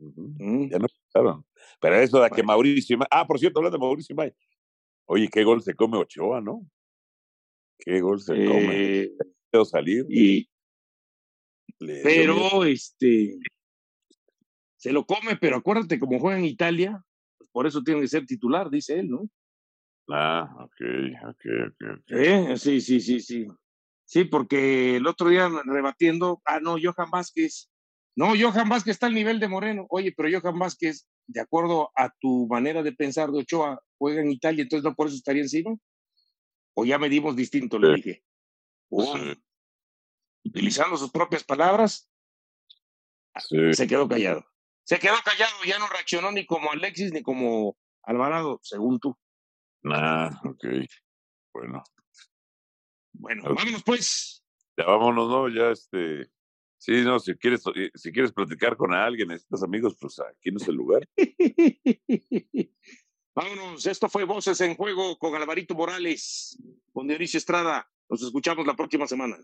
Mm. 0.00 0.68
Ya 0.68 0.78
no 0.80 0.88
pesaron. 0.88 1.46
Pero 1.80 1.94
eso 1.96 2.20
de 2.20 2.30
que 2.30 2.42
Mauricio. 2.42 2.98
Ah, 3.08 3.24
por 3.24 3.38
cierto, 3.38 3.60
hablando 3.60 3.78
de 3.78 3.82
Mauricio 3.82 4.16
May. 4.16 4.32
Oye, 5.06 5.28
qué 5.28 5.44
gol 5.44 5.62
se 5.62 5.74
come 5.74 5.96
Ochoa, 5.96 6.40
¿no? 6.40 6.66
Qué 7.78 8.00
gol 8.00 8.20
se 8.20 8.32
come. 8.32 9.02
Eh, 9.02 9.10
salir. 9.64 10.06
Y, 10.08 10.49
pero, 11.78 12.64
este. 12.64 13.38
Se 14.76 14.92
lo 14.92 15.04
come, 15.04 15.36
pero 15.36 15.56
acuérdate, 15.56 15.98
como 15.98 16.18
juega 16.18 16.38
en 16.38 16.46
Italia, 16.46 17.04
pues 17.36 17.50
por 17.50 17.66
eso 17.66 17.82
tiene 17.82 18.00
que 18.00 18.08
ser 18.08 18.24
titular, 18.24 18.70
dice 18.70 18.98
él, 18.98 19.08
¿no? 19.08 19.28
Ah, 20.08 20.48
ok, 20.58 20.80
ok, 21.28 21.44
ok. 21.68 22.00
¿Eh? 22.08 22.54
Sí, 22.56 22.80
sí, 22.80 23.00
sí, 23.00 23.20
sí. 23.20 23.46
Sí, 24.04 24.24
porque 24.24 24.96
el 24.96 25.06
otro 25.06 25.28
día 25.28 25.48
rebatiendo, 25.64 26.40
ah, 26.44 26.60
no, 26.60 26.76
Johan 26.82 27.10
Vázquez. 27.10 27.70
No, 28.16 28.32
Johan 28.38 28.68
Vázquez 28.68 28.92
está 28.92 29.06
al 29.06 29.14
nivel 29.14 29.38
de 29.38 29.48
Moreno. 29.48 29.86
Oye, 29.88 30.12
pero 30.16 30.28
Johan 30.40 30.58
Vázquez 30.58 31.06
de 31.32 31.40
acuerdo 31.40 31.90
a 31.94 32.12
tu 32.18 32.46
manera 32.48 32.82
de 32.82 32.92
pensar 32.92 33.30
de 33.30 33.38
Ochoa, 33.38 33.80
juega 33.98 34.20
en 34.20 34.32
Italia, 34.32 34.62
entonces 34.62 34.84
no 34.84 34.94
por 34.94 35.06
eso 35.06 35.16
estaría 35.16 35.42
encima? 35.42 35.76
¿O 36.74 36.84
ya 36.84 36.98
medimos 36.98 37.36
distinto? 37.36 37.78
Le 37.78 37.94
dije. 37.94 38.24
Utilizando 40.44 40.96
sus 40.96 41.10
propias 41.10 41.44
palabras, 41.44 42.10
se 43.72 43.86
quedó 43.86 44.08
callado. 44.08 44.44
Se 44.84 44.98
quedó 44.98 45.16
callado, 45.24 45.52
ya 45.66 45.78
no 45.78 45.86
reaccionó 45.86 46.32
ni 46.32 46.46
como 46.46 46.72
Alexis 46.72 47.12
ni 47.12 47.22
como 47.22 47.76
Alvarado, 48.02 48.58
según 48.62 48.98
tú. 48.98 49.16
Ah, 49.84 50.30
ok. 50.44 50.64
Bueno. 51.52 51.82
Bueno, 53.12 53.42
vámonos 53.54 53.82
pues. 53.84 54.42
Ya 54.76 54.84
vámonos, 54.86 55.28
¿no? 55.28 55.48
Ya 55.48 55.70
este. 55.70 56.30
Sí, 56.78 57.02
no, 57.02 57.18
si 57.18 57.34
quieres, 57.36 57.62
eh, 57.74 57.90
si 57.94 58.10
quieres 58.10 58.32
platicar 58.32 58.74
con 58.76 58.94
alguien, 58.94 59.28
necesitas 59.28 59.62
amigos, 59.62 59.96
pues 60.00 60.18
aquí 60.20 60.50
no 60.50 60.56
es 60.56 60.66
el 60.66 60.76
lugar. 60.76 61.06
Vámonos, 63.34 63.86
esto 63.86 64.08
fue 64.08 64.24
Voces 64.24 64.60
en 64.62 64.74
Juego 64.76 65.18
con 65.18 65.34
Alvarito 65.34 65.74
Morales, 65.74 66.58
con 66.92 67.06
Dionisio 67.06 67.36
Estrada. 67.36 67.86
Nos 68.08 68.22
escuchamos 68.22 68.66
la 68.66 68.74
próxima 68.74 69.06
semana. 69.06 69.36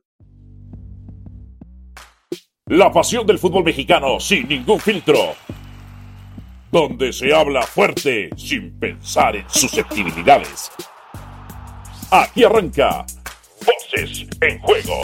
La 2.69 2.91
pasión 2.91 3.25
del 3.25 3.39
fútbol 3.39 3.63
mexicano 3.63 4.19
sin 4.19 4.49
ningún 4.49 4.81
filtro. 4.81 5.37
Donde 6.73 7.13
se 7.13 7.33
habla 7.33 7.63
fuerte 7.63 8.29
sin 8.37 8.77
pensar 8.81 9.37
en 9.37 9.49
susceptibilidades. 9.49 10.73
Aquí 12.11 12.43
arranca 12.43 13.07
Voces 13.65 14.27
en 14.41 14.59
Juego. 14.59 15.01